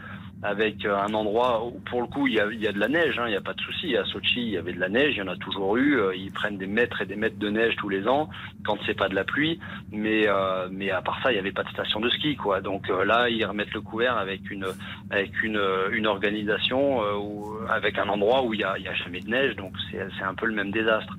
avec 0.46 0.84
euh, 0.84 0.96
un 0.96 1.12
endroit 1.14 1.64
où, 1.66 1.80
pour 1.90 2.00
le 2.00 2.06
coup, 2.06 2.26
il 2.26 2.34
y 2.34 2.40
a, 2.40 2.46
il 2.52 2.60
y 2.60 2.68
a 2.68 2.72
de 2.72 2.78
la 2.78 2.88
neige. 2.88 3.18
hein, 3.18 3.24
il 3.26 3.30
n'y 3.30 3.36
a 3.36 3.40
pas 3.40 3.54
de 3.54 3.60
souci. 3.60 3.96
À 3.96 4.04
Sochi, 4.04 4.40
il 4.40 4.50
y 4.50 4.56
avait 4.56 4.72
de 4.72 4.80
la 4.80 4.88
neige. 4.88 5.14
Il 5.16 5.18
y 5.18 5.22
en 5.22 5.28
a 5.28 5.36
toujours 5.36 5.76
eu. 5.76 5.98
euh, 6.00 6.14
ils 6.14 6.32
prennent 6.32 6.58
des 6.58 6.66
mètres 6.66 7.02
et 7.02 7.06
des 7.06 7.16
mètres 7.16 7.38
de 7.38 7.50
neige 7.50 7.74
tous 7.76 7.88
les 7.88 8.06
ans 8.06 8.28
quand 8.64 8.78
c'est 8.86 8.94
pas 8.94 9.08
de 9.08 9.14
la 9.14 9.24
pluie. 9.24 9.58
Mais 9.92 10.26
euh, 10.28 10.68
mais 10.70 10.90
à 10.90 11.02
part 11.02 11.20
ça, 11.22 11.30
il 11.30 11.34
n'y 11.34 11.40
avait 11.40 11.52
pas 11.52 11.64
de 11.64 11.70
station 11.70 12.00
de 12.00 12.08
ski, 12.10 12.36
quoi. 12.36 12.60
Donc 12.60 12.88
euh, 12.90 13.04
là, 13.04 13.28
ils 13.28 13.44
remettent 13.44 13.74
le 13.74 13.80
couvert 13.80 14.16
avec 14.16 14.50
une 14.50 14.66
avec 15.10 15.42
une 15.42 15.60
une 15.92 16.06
organisation 16.06 17.02
euh, 17.02 17.66
avec 17.68 17.98
un 17.98 18.08
endroit 18.08 18.42
où 18.44 18.54
il 18.54 18.60
y 18.60 18.64
a 18.64 18.78
y 18.78 18.88
a 18.88 18.94
jamais 18.94 19.20
de 19.20 19.28
neige. 19.28 19.56
Donc 19.56 19.72
c'est 19.90 20.24
un 20.24 20.34
peu 20.34 20.46
le 20.46 20.54
même 20.54 20.70
désastre. 20.70 21.14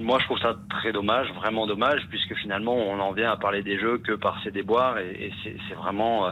Moi, 0.00 0.18
je 0.20 0.24
trouve 0.24 0.38
ça 0.38 0.56
très 0.70 0.92
dommage, 0.92 1.32
vraiment 1.34 1.66
dommage, 1.66 2.00
puisque 2.10 2.34
finalement, 2.34 2.74
on 2.74 2.98
en 2.98 3.12
vient 3.12 3.30
à 3.30 3.36
parler 3.36 3.62
des 3.62 3.78
Jeux 3.78 3.98
que 3.98 4.12
par 4.12 4.42
ces 4.42 4.50
déboires, 4.50 4.98
et, 4.98 5.32
c'est 5.44 5.74
vraiment, 5.74 6.26
euh, 6.26 6.30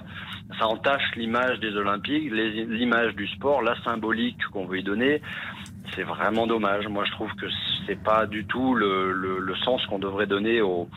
ça 0.58 0.66
entache 0.66 1.14
l'image 1.16 1.60
des 1.60 1.74
Olympiques, 1.76 2.30
l'image 2.32 3.14
du 3.14 3.28
sport, 3.28 3.62
la 3.62 3.80
symbolique 3.84 4.38
qu'on 4.52 4.66
veut 4.66 4.78
y 4.78 4.82
donner. 4.82 5.22
C'est 5.94 6.02
vraiment 6.02 6.46
dommage. 6.46 6.88
Moi, 6.88 7.04
je 7.04 7.12
trouve 7.12 7.30
que 7.34 7.46
c'est 7.86 8.02
pas 8.02 8.26
du 8.26 8.44
tout 8.46 8.74
le, 8.74 9.54
sens 9.64 9.84
qu'on 9.86 9.98
devrait 9.98 10.26
donner 10.26 10.60
au, 10.60 10.88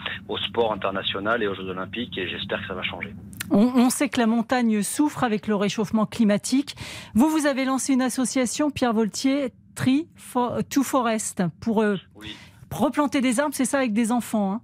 sport 0.47 0.73
international 0.73 1.43
et 1.43 1.47
aux 1.47 1.54
Jeux 1.54 1.69
Olympiques, 1.69 2.17
et 2.17 2.28
j'espère 2.28 2.62
que 2.62 2.67
ça 2.67 2.73
va 2.73 2.84
changer. 2.84 3.13
On, 3.51 3.89
sait 3.91 4.10
que 4.10 4.19
la 4.19 4.25
montagne 4.25 4.82
souffre 4.82 5.23
avec 5.23 5.47
le 5.47 5.56
réchauffement 5.56 6.08
climatique. 6.08 6.75
Vous, 7.13 7.30
vous 7.30 7.45
avez 7.45 7.65
lancé 7.65 7.93
une 7.93 8.01
association, 8.01 8.71
Pierre 8.71 8.93
Voltier, 8.93 9.51
Tree 9.75 10.08
for, 10.15 10.60
to 10.69 10.82
Forest, 10.82 11.43
pour 11.60 11.84
euh, 11.84 11.97
replanter 12.77 13.21
des 13.21 13.39
arbres, 13.39 13.55
c'est 13.55 13.65
ça, 13.65 13.79
avec 13.79 13.93
des 13.93 14.11
enfants. 14.11 14.53
hein? 14.53 14.61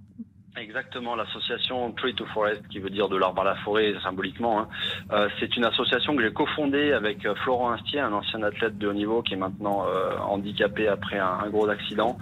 Exactement, 0.54 1.16
l'association 1.16 1.92
Tree 1.92 2.14
to 2.14 2.26
Forest, 2.26 2.68
qui 2.68 2.78
veut 2.78 2.90
dire 2.90 3.08
de 3.08 3.16
l'arbre 3.16 3.40
à 3.40 3.44
la 3.44 3.54
forêt 3.56 3.94
symboliquement, 4.02 4.60
hein. 4.60 4.68
euh, 5.10 5.28
c'est 5.40 5.56
une 5.56 5.64
association 5.64 6.14
que 6.14 6.22
j'ai 6.22 6.32
cofondée 6.32 6.92
avec 6.92 7.24
euh, 7.24 7.34
Florent 7.36 7.72
Astier, 7.72 8.00
un 8.00 8.12
ancien 8.12 8.42
athlète 8.42 8.76
de 8.76 8.86
haut 8.86 8.92
niveau 8.92 9.22
qui 9.22 9.32
est 9.32 9.38
maintenant 9.38 9.86
euh, 9.86 10.14
handicapé 10.18 10.88
après 10.88 11.18
un, 11.18 11.48
gros 11.48 11.70
accident. 11.70 12.18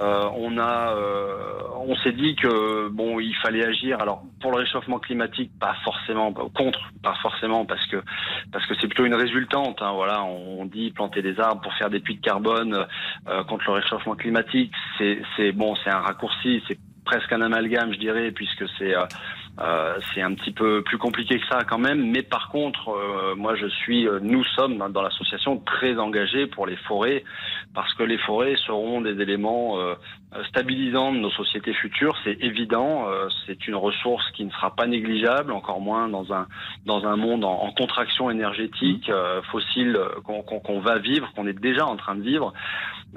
Euh, 0.00 0.24
on 0.34 0.56
a, 0.56 0.96
euh, 0.96 1.60
on 1.76 1.94
s'est 1.96 2.12
dit 2.12 2.34
que 2.36 2.88
bon, 2.88 3.20
il 3.20 3.36
fallait 3.36 3.66
agir. 3.66 4.00
Alors 4.00 4.22
pour 4.40 4.50
le 4.52 4.58
réchauffement 4.58 4.98
climatique, 4.98 5.50
pas 5.60 5.76
forcément 5.84 6.32
contre, 6.32 6.90
pas 7.02 7.16
forcément 7.20 7.66
parce 7.66 7.84
que 7.86 8.02
parce 8.50 8.64
que 8.66 8.74
c'est 8.80 8.86
plutôt 8.86 9.04
une 9.04 9.14
résultante. 9.14 9.82
hein, 9.82 9.92
voilà, 9.92 10.24
on, 10.24 10.64
dit 10.64 10.90
planter 10.90 11.20
des 11.20 11.38
arbres 11.38 11.60
pour 11.60 11.74
faire 11.74 11.90
des 11.90 12.00
puits 12.00 12.16
de 12.16 12.22
carbone 12.22 12.86
euh, 13.28 13.44
contre 13.44 13.64
le 13.66 13.72
réchauffement 13.74 14.14
climatique. 14.14 14.72
C'est 14.96 15.20
c'est 15.36 15.52
bon, 15.52 15.76
c'est 15.84 15.90
un 15.90 16.00
raccourci, 16.00 16.62
c'est 16.66 16.78
presque 17.04 17.32
un 17.32 17.42
amalgame, 17.42 17.92
je 17.92 17.98
dirais, 17.98 18.30
puisque 18.32 18.64
c'est 18.78 18.94
euh, 19.60 19.94
c'est 20.12 20.22
un 20.22 20.34
petit 20.34 20.52
peu 20.52 20.82
plus 20.82 20.98
compliqué 20.98 21.38
que 21.38 21.46
ça 21.46 21.64
quand 21.64 21.78
même. 21.78 22.10
Mais 22.10 22.22
par 22.22 22.48
contre, 22.48 22.88
euh, 22.88 23.34
moi, 23.36 23.54
je 23.54 23.66
suis, 23.66 24.08
euh, 24.08 24.18
nous 24.20 24.44
sommes 24.44 24.78
dans, 24.78 24.88
dans 24.88 25.02
l'association 25.02 25.58
très 25.58 25.96
engagés 25.98 26.46
pour 26.46 26.66
les 26.66 26.76
forêts, 26.76 27.24
parce 27.74 27.92
que 27.94 28.02
les 28.02 28.18
forêts 28.18 28.56
seront 28.56 29.00
des 29.00 29.20
éléments 29.20 29.78
euh, 29.78 29.94
stabilisants 30.48 31.12
de 31.12 31.18
nos 31.18 31.30
sociétés 31.30 31.74
futures. 31.74 32.16
C'est 32.24 32.38
évident. 32.42 33.08
euh, 33.08 33.28
c'est 33.46 33.68
une 33.68 33.76
ressource 33.76 34.28
qui 34.32 34.44
ne 34.44 34.50
sera 34.50 34.74
pas 34.74 34.86
négligeable, 34.86 35.52
encore 35.52 35.80
moins 35.80 36.08
dans 36.08 36.32
un 36.32 36.46
dans 36.86 37.04
un 37.06 37.16
monde 37.16 37.44
en, 37.44 37.52
en 37.52 37.70
contraction 37.72 38.30
énergétique 38.30 39.08
euh, 39.08 39.42
fossile 39.52 39.98
qu'on 40.24 40.80
va 40.80 40.98
vivre, 40.98 41.30
qu'on 41.34 41.46
est 41.46 41.60
déjà 41.60 41.86
en 41.86 41.96
train 41.96 42.14
de 42.14 42.22
vivre. 42.22 42.52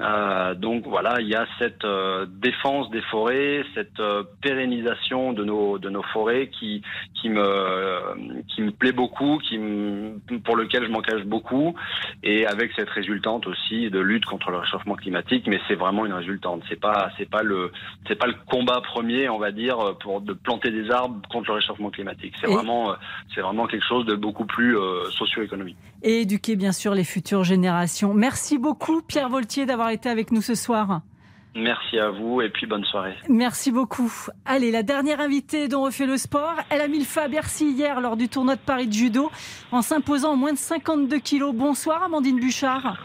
Euh, 0.00 0.54
donc 0.54 0.86
voilà, 0.86 1.20
il 1.20 1.28
y 1.28 1.34
a 1.34 1.46
cette 1.58 1.84
euh, 1.84 2.26
défense 2.28 2.88
des 2.90 3.02
forêts, 3.02 3.64
cette 3.74 3.98
euh, 3.98 4.22
pérennisation 4.40 5.32
de 5.32 5.44
nos 5.44 5.78
de 5.78 5.90
nos 5.90 6.02
forêts 6.14 6.27
qui 6.58 6.82
qui 7.14 7.28
me 7.28 8.42
qui 8.48 8.62
me 8.62 8.70
plaît 8.70 8.92
beaucoup, 8.92 9.38
qui 9.38 9.58
me, 9.58 10.18
pour 10.44 10.56
lequel 10.56 10.84
je 10.84 10.90
m'engage 10.90 11.24
beaucoup, 11.24 11.74
et 12.22 12.46
avec 12.46 12.72
cette 12.76 12.90
résultante 12.90 13.46
aussi 13.46 13.90
de 13.90 13.98
lutte 13.98 14.24
contre 14.24 14.50
le 14.50 14.58
réchauffement 14.58 14.94
climatique. 14.94 15.46
Mais 15.46 15.60
c'est 15.68 15.74
vraiment 15.74 16.06
une 16.06 16.12
résultante. 16.12 16.62
C'est 16.68 16.80
pas 16.80 17.10
c'est 17.18 17.28
pas 17.28 17.42
le 17.42 17.72
c'est 18.06 18.16
pas 18.16 18.26
le 18.26 18.34
combat 18.46 18.80
premier, 18.80 19.28
on 19.28 19.38
va 19.38 19.52
dire, 19.52 19.78
pour 20.00 20.20
de 20.20 20.32
planter 20.32 20.70
des 20.70 20.90
arbres 20.90 21.20
contre 21.28 21.48
le 21.50 21.54
réchauffement 21.54 21.90
climatique. 21.90 22.34
C'est 22.40 22.46
vraiment 22.46 22.90
euh, 22.90 22.94
c'est 23.34 23.40
vraiment 23.40 23.66
quelque 23.66 23.86
chose 23.86 24.06
de 24.06 24.14
beaucoup 24.14 24.44
plus 24.44 24.78
euh, 24.78 25.04
socio-économique. 25.10 25.76
Et 26.02 26.20
éduquer 26.20 26.56
bien 26.56 26.72
sûr 26.72 26.94
les 26.94 27.04
futures 27.04 27.44
générations. 27.44 28.14
Merci 28.14 28.58
beaucoup 28.58 29.02
Pierre 29.02 29.28
Voltier 29.28 29.66
d'avoir 29.66 29.90
été 29.90 30.08
avec 30.08 30.32
nous 30.32 30.42
ce 30.42 30.54
soir. 30.54 31.00
Merci 31.58 31.98
à 31.98 32.10
vous 32.10 32.40
et 32.40 32.48
puis 32.50 32.66
bonne 32.66 32.84
soirée. 32.84 33.14
Merci 33.28 33.72
beaucoup. 33.72 34.12
Allez, 34.44 34.70
la 34.70 34.82
dernière 34.82 35.20
invitée 35.20 35.66
dont 35.68 35.82
refait 35.82 36.06
le 36.06 36.16
sport, 36.16 36.54
elle 36.70 36.80
a 36.80 36.88
mis 36.88 36.98
le 37.00 37.04
feu 37.04 37.20
à 37.22 37.28
Bercy 37.28 37.70
hier 37.72 38.00
lors 38.00 38.16
du 38.16 38.28
tournoi 38.28 38.54
de 38.56 38.60
Paris 38.60 38.86
de 38.86 38.92
judo 38.92 39.30
en 39.72 39.82
s'imposant 39.82 40.32
en 40.32 40.36
moins 40.36 40.52
de 40.52 40.58
52 40.58 41.18
kilos. 41.18 41.54
Bonsoir 41.54 42.02
Amandine 42.04 42.38
Bouchard. 42.38 42.96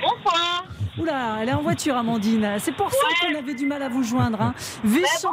Bonsoir. 0.00 0.64
Oula, 0.98 1.36
elle 1.40 1.48
est 1.50 1.52
en 1.52 1.62
voiture 1.62 1.96
Amandine. 1.96 2.56
C'est 2.58 2.74
pour 2.74 2.90
ça 2.90 2.96
qu'on 3.20 3.36
avait 3.38 3.54
du 3.54 3.66
mal 3.66 3.82
à 3.82 3.88
vous 3.88 4.02
joindre. 4.02 4.40
Hein. 4.40 4.54
Vice- 4.84 5.26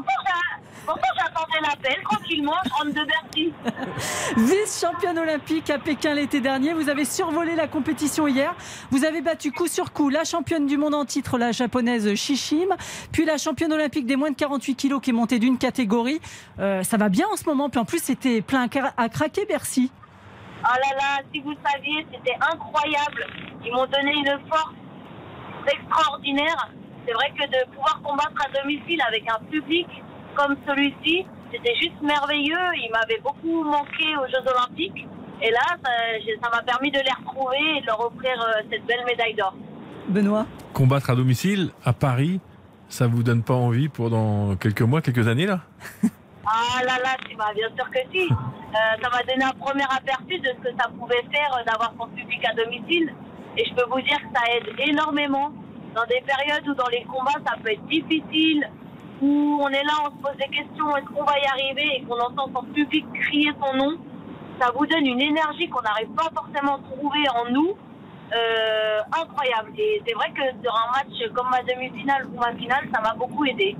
Pourquoi 0.85 1.09
j'attendais 1.17 1.59
l'appel 1.61 2.03
tranquillement 2.03 2.53
Je 2.65 2.69
rentre 2.71 2.93
de 2.93 3.05
Bercy. 3.05 3.53
Vice-championne 4.37 5.17
olympique 5.17 5.69
à 5.69 5.79
Pékin 5.79 6.13
l'été 6.13 6.41
dernier, 6.41 6.73
vous 6.73 6.89
avez 6.89 7.05
survolé 7.05 7.55
la 7.55 7.67
compétition 7.67 8.27
hier. 8.27 8.53
Vous 8.91 9.03
avez 9.03 9.21
battu 9.21 9.51
coup 9.51 9.67
sur 9.67 9.93
coup 9.93 10.09
la 10.09 10.23
championne 10.23 10.67
du 10.67 10.77
monde 10.77 10.93
en 10.93 11.05
titre, 11.05 11.37
la 11.37 11.51
japonaise 11.51 12.13
Shishim, 12.15 12.75
puis 13.11 13.25
la 13.25 13.37
championne 13.37 13.73
olympique 13.73 14.05
des 14.05 14.15
moins 14.15 14.29
de 14.29 14.35
48 14.35 14.75
kilos 14.75 15.01
qui 15.01 15.09
est 15.09 15.13
montée 15.13 15.39
d'une 15.39 15.57
catégorie. 15.57 16.21
Euh, 16.59 16.83
ça 16.83 16.97
va 16.97 17.09
bien 17.09 17.25
en 17.31 17.35
ce 17.35 17.45
moment, 17.45 17.69
puis 17.69 17.79
en 17.79 17.85
plus 17.85 18.03
c'était 18.03 18.41
plein 18.41 18.67
à 18.97 19.09
craquer 19.09 19.45
Bercy. 19.45 19.91
Oh 20.63 20.67
là 20.67 20.95
là, 20.97 21.23
si 21.33 21.41
vous 21.41 21.53
saviez, 21.63 22.05
c'était 22.11 22.37
incroyable. 22.41 23.27
Ils 23.63 23.71
m'ont 23.71 23.85
donné 23.85 24.13
une 24.13 24.39
force 24.49 24.73
extraordinaire. 25.67 26.69
C'est 27.05 27.13
vrai 27.13 27.31
que 27.37 27.43
de 27.43 27.69
pouvoir 27.71 28.01
combattre 28.03 28.35
à 28.43 28.61
domicile 28.61 28.99
avec 29.07 29.29
un 29.29 29.43
public 29.45 29.87
comme 30.35 30.55
celui-ci, 30.67 31.25
c'était 31.51 31.75
juste 31.75 32.01
merveilleux. 32.01 32.67
Il 32.75 32.89
m'avait 32.91 33.21
beaucoup 33.21 33.63
manqué 33.63 34.15
aux 34.17 34.27
Jeux 34.27 34.51
Olympiques. 34.51 35.07
Et 35.41 35.51
là, 35.51 35.77
ça 35.81 36.49
m'a 36.49 36.61
permis 36.61 36.91
de 36.91 36.99
les 36.99 37.11
retrouver 37.11 37.77
et 37.77 37.81
de 37.81 37.87
leur 37.87 37.99
offrir 37.99 38.41
euh, 38.41 38.61
cette 38.71 38.85
belle 38.85 39.03
médaille 39.05 39.33
d'or. 39.33 39.53
Benoît 40.07 40.45
Combattre 40.73 41.09
à 41.09 41.15
domicile, 41.15 41.71
à 41.83 41.93
Paris, 41.93 42.39
ça 42.89 43.07
vous 43.07 43.23
donne 43.23 43.43
pas 43.43 43.53
envie 43.53 43.89
pour 43.89 44.09
dans 44.09 44.55
quelques 44.55 44.81
mois, 44.81 45.01
quelques 45.01 45.27
années 45.27 45.45
là? 45.45 45.61
Ah 46.47 46.83
là 46.83 46.99
là, 47.01 47.17
si, 47.27 47.35
bah, 47.35 47.51
bien 47.55 47.67
sûr 47.75 47.89
que 47.89 47.99
si. 48.13 48.29
Euh, 48.29 49.01
ça 49.01 49.09
m'a 49.09 49.23
donné 49.23 49.43
un 49.43 49.57
premier 49.59 49.83
aperçu 49.83 50.37
de 50.39 50.49
ce 50.49 50.69
que 50.69 50.77
ça 50.79 50.89
pouvait 50.89 51.23
faire 51.31 51.57
euh, 51.57 51.63
d'avoir 51.65 51.91
son 51.99 52.07
public 52.09 52.39
à 52.47 52.53
domicile. 52.53 53.11
Et 53.57 53.65
je 53.65 53.73
peux 53.73 53.89
vous 53.89 54.01
dire 54.01 54.17
que 54.17 54.27
ça 54.31 54.43
aide 54.53 54.69
énormément. 54.87 55.51
Dans 55.95 56.05
des 56.05 56.21
périodes 56.21 56.67
où 56.67 56.75
dans 56.75 56.89
les 56.89 57.03
combats 57.05 57.39
ça 57.47 57.55
peut 57.63 57.71
être 57.71 57.85
difficile, 57.87 58.69
où 59.21 59.59
on 59.61 59.69
est 59.69 59.83
là, 59.83 59.93
on 60.03 60.05
se 60.17 60.21
pose 60.21 60.37
des 60.37 60.49
questions, 60.55 60.95
est-ce 60.97 61.05
qu'on 61.05 61.23
va 61.23 61.39
y 61.39 61.45
arriver 61.45 61.97
et 61.97 62.03
qu'on 62.03 62.19
entend 62.19 62.49
son 62.53 62.65
public 62.73 63.05
crier 63.13 63.51
son 63.63 63.75
nom, 63.77 63.97
ça 64.59 64.71
vous 64.75 64.85
donne 64.85 65.05
une 65.05 65.21
énergie 65.21 65.67
qu'on 65.69 65.81
n'arrive 65.81 66.09
pas 66.09 66.29
forcément 66.35 66.75
à 66.75 66.79
trouver 66.95 67.23
en 67.29 67.51
nous. 67.51 67.75
Euh, 68.35 68.99
incroyable. 69.21 69.71
Et 69.77 70.01
c'est 70.05 70.13
vrai 70.15 70.31
que 70.31 70.41
sur 70.63 70.73
un 70.75 70.91
match 70.93 71.31
comme 71.35 71.47
ma 71.51 71.61
demi-finale 71.61 72.25
ou 72.33 72.39
ma 72.39 72.53
finale, 72.55 72.83
ça 72.91 72.99
m'a 72.99 73.13
beaucoup 73.13 73.45
aidé. 73.45 73.77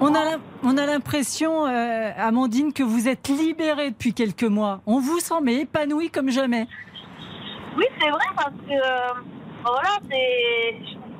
On 0.00 0.14
a 0.14 0.24
l'im- 0.24 0.40
on 0.64 0.78
a 0.78 0.86
l'impression, 0.86 1.66
euh, 1.66 2.10
Amandine, 2.16 2.72
que 2.72 2.82
vous 2.82 3.06
êtes 3.06 3.28
libérée 3.28 3.90
depuis 3.90 4.14
quelques 4.14 4.44
mois. 4.44 4.80
On 4.86 4.98
vous 4.98 5.20
sent 5.20 5.40
mais 5.42 5.56
épanouie 5.56 6.08
comme 6.10 6.30
jamais. 6.30 6.66
Oui, 7.76 7.84
c'est 8.00 8.08
vrai 8.08 8.24
parce 8.34 8.50
que 8.66 8.72
euh, 8.72 9.20
voilà, 9.62 9.90
c'est 10.10 10.74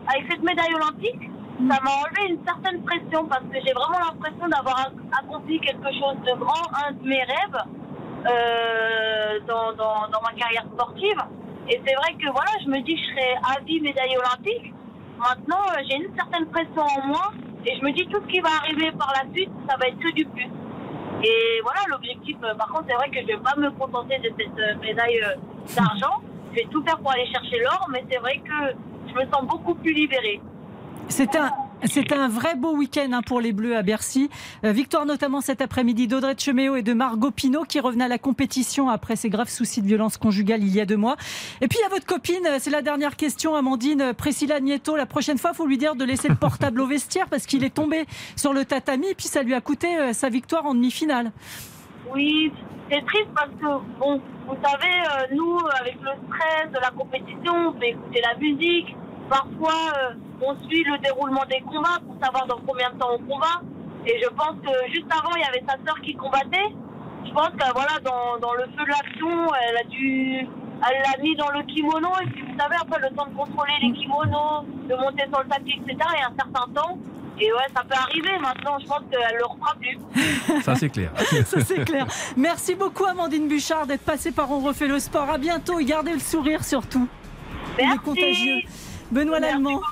avec 0.09 0.33
cette 0.33 0.42
médaille 0.42 0.75
olympique, 0.75 1.31
ça 1.59 1.79
m'a 1.83 1.91
enlevé 2.03 2.35
une 2.35 2.45
certaine 2.45 2.83
pression 2.83 3.27
parce 3.29 3.43
que 3.45 3.59
j'ai 3.65 3.73
vraiment 3.73 3.99
l'impression 4.07 4.49
d'avoir 4.49 4.77
ac- 4.88 5.19
accompli 5.21 5.61
quelque 5.61 5.93
chose 5.93 6.17
de 6.27 6.33
grand, 6.38 6.67
un 6.87 6.93
de 6.93 7.07
mes 7.07 7.23
rêves 7.23 7.62
euh, 8.27 9.41
dans, 9.47 9.73
dans, 9.73 10.09
dans 10.11 10.21
ma 10.23 10.33
carrière 10.37 10.65
sportive. 10.75 11.19
Et 11.69 11.81
c'est 11.87 11.95
vrai 11.95 12.15
que 12.15 12.31
voilà, 12.31 12.51
je 12.65 12.69
me 12.69 12.81
dis 12.83 12.97
je 12.97 13.05
serai 13.11 13.35
à 13.45 13.61
vie 13.61 13.81
médaille 13.81 14.17
olympique. 14.17 14.75
Maintenant, 15.19 15.62
euh, 15.71 15.83
j'ai 15.88 15.97
une 15.97 16.15
certaine 16.17 16.47
pression 16.47 16.83
en 16.83 17.07
moi 17.07 17.33
et 17.65 17.77
je 17.77 17.85
me 17.85 17.93
dis 17.93 18.07
tout 18.09 18.21
ce 18.23 18.27
qui 18.27 18.41
va 18.41 18.49
arriver 18.62 18.91
par 18.93 19.12
la 19.15 19.33
suite, 19.33 19.51
ça 19.69 19.77
va 19.77 19.87
être 19.88 19.99
que 20.01 20.11
du 20.12 20.25
plus. 20.27 20.49
Et 21.23 21.61
voilà, 21.62 21.81
l'objectif, 21.88 22.37
euh, 22.43 22.55
par 22.55 22.69
contre, 22.69 22.87
c'est 22.88 22.95
vrai 22.97 23.09
que 23.11 23.21
je 23.21 23.27
vais 23.27 23.37
pas 23.37 23.55
me 23.57 23.71
contenter 23.71 24.19
de 24.19 24.31
cette 24.37 24.59
euh, 24.59 24.75
médaille 24.81 25.21
d'argent. 25.77 26.21
Je 26.51 26.57
vais 26.57 26.67
tout 26.71 26.83
faire 26.83 26.99
pour 26.99 27.12
aller 27.12 27.27
chercher 27.27 27.61
l'or, 27.61 27.87
mais 27.93 28.05
c'est 28.11 28.19
vrai 28.19 28.38
que 28.38 28.75
je 29.09 29.15
me 29.15 29.25
sens 29.33 29.45
beaucoup 29.45 29.75
plus 29.77 29.93
libérée. 29.95 30.41
C'est 31.09 31.37
un, 31.37 31.53
c'est 31.85 32.12
un 32.12 32.29
vrai 32.29 32.55
beau 32.55 32.77
week-end 32.77 33.09
hein, 33.12 33.23
pour 33.23 33.41
les 33.41 33.53
Bleus 33.53 33.77
à 33.77 33.83
Bercy. 33.83 34.31
Euh, 34.65 34.73
victoire 34.73 35.05
notamment 35.05 35.41
cet 35.41 35.61
après-midi 35.61 36.07
d'Audrey 36.07 36.35
Cheméo 36.38 36.77
et 36.77 36.83
de 36.83 36.93
Margot 36.93 37.31
Pinot 37.31 37.65
qui 37.65 37.81
revenaient 37.81 38.05
à 38.05 38.09
la 38.09 38.19
compétition 38.19 38.88
après 38.88 39.17
ses 39.17 39.29
graves 39.29 39.49
soucis 39.49 39.83
de 39.83 39.87
violence 39.87 40.17
conjugale 40.17 40.62
il 40.62 40.75
y 40.75 40.81
a 40.81 40.87
deux 40.87 40.97
mois. 40.97 41.17
Et 41.61 41.69
puis 41.69 41.79
a 41.85 41.88
votre 41.88 42.07
copine, 42.07 42.47
euh, 42.47 42.57
c'est 42.61 42.71
la 42.71 42.83
dernière 42.83 43.17
question, 43.17 43.55
Amandine 43.55 44.01
euh, 44.01 44.12
Priscilla 44.12 44.61
Nieto. 44.61 44.97
La 44.97 45.07
prochaine 45.07 45.38
fois, 45.38 45.53
faut 45.53 45.67
lui 45.67 45.77
dire 45.77 45.95
de 45.95 46.05
laisser 46.05 46.29
le 46.29 46.37
portable 46.37 46.81
au 46.81 46.87
vestiaire 46.87 47.27
parce 47.29 47.47
qu'il 47.47 47.65
est 47.65 47.75
tombé 47.75 48.07
sur 48.37 48.53
le 48.53 48.65
tatami 48.65 49.09
et 49.09 49.15
puis 49.15 49.27
ça 49.27 49.43
lui 49.43 49.55
a 49.55 49.61
coûté 49.61 50.12
sa 50.12 50.29
victoire 50.29 50.67
en 50.67 50.75
demi-finale. 50.75 51.33
Oui, 52.12 52.53
c'est 52.91 53.05
triste 53.05 53.29
parce 53.35 53.51
que, 53.51 53.99
bon, 53.99 54.21
vous 54.47 54.57
savez, 54.62 55.35
nous, 55.35 55.59
avec 55.81 55.97
le 56.01 56.11
stress 56.27 56.73
de 56.73 56.79
la 56.79 56.91
compétition, 56.91 57.69
on 57.69 57.73
peut 57.73 57.87
écouter 57.87 58.21
la 58.21 58.37
musique. 58.38 58.97
Parfois, 59.33 59.92
euh, 59.97 60.14
on 60.42 60.55
suit 60.68 60.85
le 60.85 60.99
déroulement 60.99 61.45
des 61.49 61.61
combats 61.61 61.99
pour 62.05 62.23
savoir 62.23 62.47
dans 62.47 62.61
combien 62.66 62.90
de 62.90 62.99
temps 62.99 63.12
on 63.14 63.18
combat. 63.18 63.62
Et 64.05 64.21
je 64.23 64.29
pense 64.29 64.61
que 64.62 64.92
juste 64.92 65.07
avant, 65.11 65.35
il 65.35 65.40
y 65.40 65.45
avait 65.45 65.64
sa 65.66 65.79
sœur 65.87 65.99
qui 66.03 66.14
combattait. 66.14 66.68
Je 67.25 67.33
pense 67.33 67.49
que 67.49 67.73
voilà, 67.73 67.99
dans, 68.05 68.38
dans 68.40 68.53
le 68.53 68.64
feu 68.64 68.85
de 68.85 68.90
l'action, 68.90 69.55
elle 69.55 69.77
a 69.79 69.85
dû. 69.85 70.47
Elle 70.85 71.03
l'a 71.03 71.23
mis 71.23 71.35
dans 71.37 71.49
le 71.49 71.62
kimono. 71.62 72.11
Et 72.23 72.27
puis, 72.27 72.42
vous 72.42 72.59
savez, 72.59 72.77
après, 72.79 73.01
le 73.01 73.16
temps 73.16 73.25
de 73.25 73.35
contrôler 73.35 73.73
les 73.81 73.92
kimonos, 73.92 74.66
de 74.90 74.95
monter 74.97 75.25
sur 75.33 75.42
le 75.42 75.49
tapis, 75.49 75.81
etc., 75.81 75.97
il 76.14 76.21
y 76.21 76.25
a 76.25 76.27
un 76.27 76.37
certain 76.37 76.68
temps. 76.75 76.99
Et 77.40 77.51
ouais, 77.51 77.68
ça 77.75 77.83
peut 77.85 77.97
arriver 77.97 78.38
maintenant. 78.38 78.79
Je 78.81 78.87
pense 78.87 79.01
qu'elle 79.11 79.38
le 79.38 79.47
refera 79.47 79.75
plus. 79.81 80.61
Ça 80.62 80.75
c'est 80.75 80.90
clair. 80.90 81.11
Ça 81.47 81.61
c'est 81.64 81.85
clair. 81.87 82.07
Merci 82.37 82.75
beaucoup 82.75 83.07
Amandine 83.07 83.49
Bouchard 83.49 83.87
d'être 83.87 84.05
passée 84.05 84.33
par 84.33 84.51
On 84.51 84.61
refait 84.61 84.87
le 84.87 84.99
sport. 84.99 85.31
À 85.31 85.38
bientôt 85.38 85.79
et 85.79 85.87
gardez 85.87 86.12
le 86.12 86.21
sourire 86.21 86.62
surtout. 86.62 87.09
Il 87.79 87.90
est 87.90 87.99
contagieux. 87.99 88.61
Benoît 89.12 89.40
Lallemand, 89.40 89.83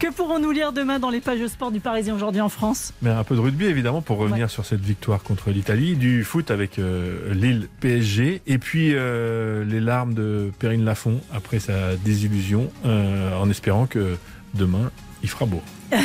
que 0.00 0.08
pourrons-nous 0.08 0.50
lire 0.50 0.72
demain 0.72 0.98
dans 0.98 1.08
les 1.08 1.20
pages 1.20 1.38
de 1.38 1.46
sport 1.46 1.70
du 1.70 1.78
Parisien 1.78 2.16
aujourd'hui 2.16 2.40
en 2.40 2.48
France 2.48 2.92
Mais 3.00 3.10
un 3.10 3.22
peu 3.22 3.36
de 3.36 3.40
rugby 3.40 3.66
évidemment 3.66 4.02
pour 4.02 4.18
revenir 4.18 4.50
sur 4.50 4.66
cette 4.66 4.80
victoire 4.80 5.22
contre 5.22 5.50
l'Italie, 5.50 5.94
du 5.94 6.24
foot 6.24 6.50
avec 6.50 6.80
euh, 6.80 7.32
Lille 7.32 7.68
PSG 7.80 8.42
et 8.44 8.58
puis 8.58 8.90
euh, 8.92 9.64
les 9.64 9.78
larmes 9.78 10.14
de 10.14 10.50
Perrine 10.58 10.84
Lafont 10.84 11.20
après 11.32 11.60
sa 11.60 11.94
désillusion 11.96 12.70
euh, 12.84 13.38
en 13.38 13.48
espérant 13.50 13.86
que 13.86 14.16
demain, 14.54 14.90
il 15.22 15.28
fera 15.28 15.46
beau. 15.46 15.62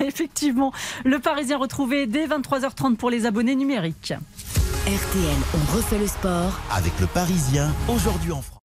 Effectivement, 0.00 0.72
le 1.04 1.20
Parisien 1.20 1.56
retrouvé 1.56 2.06
dès 2.08 2.26
23h30 2.26 2.96
pour 2.96 3.10
les 3.10 3.26
abonnés 3.26 3.54
numériques. 3.54 4.12
RTL, 4.86 5.36
on 5.54 5.76
refait 5.76 5.98
le 5.98 6.08
sport. 6.08 6.58
Avec 6.72 6.98
le 7.00 7.06
Parisien, 7.06 7.72
aujourd'hui 7.88 8.32
en 8.32 8.42
France. 8.42 8.57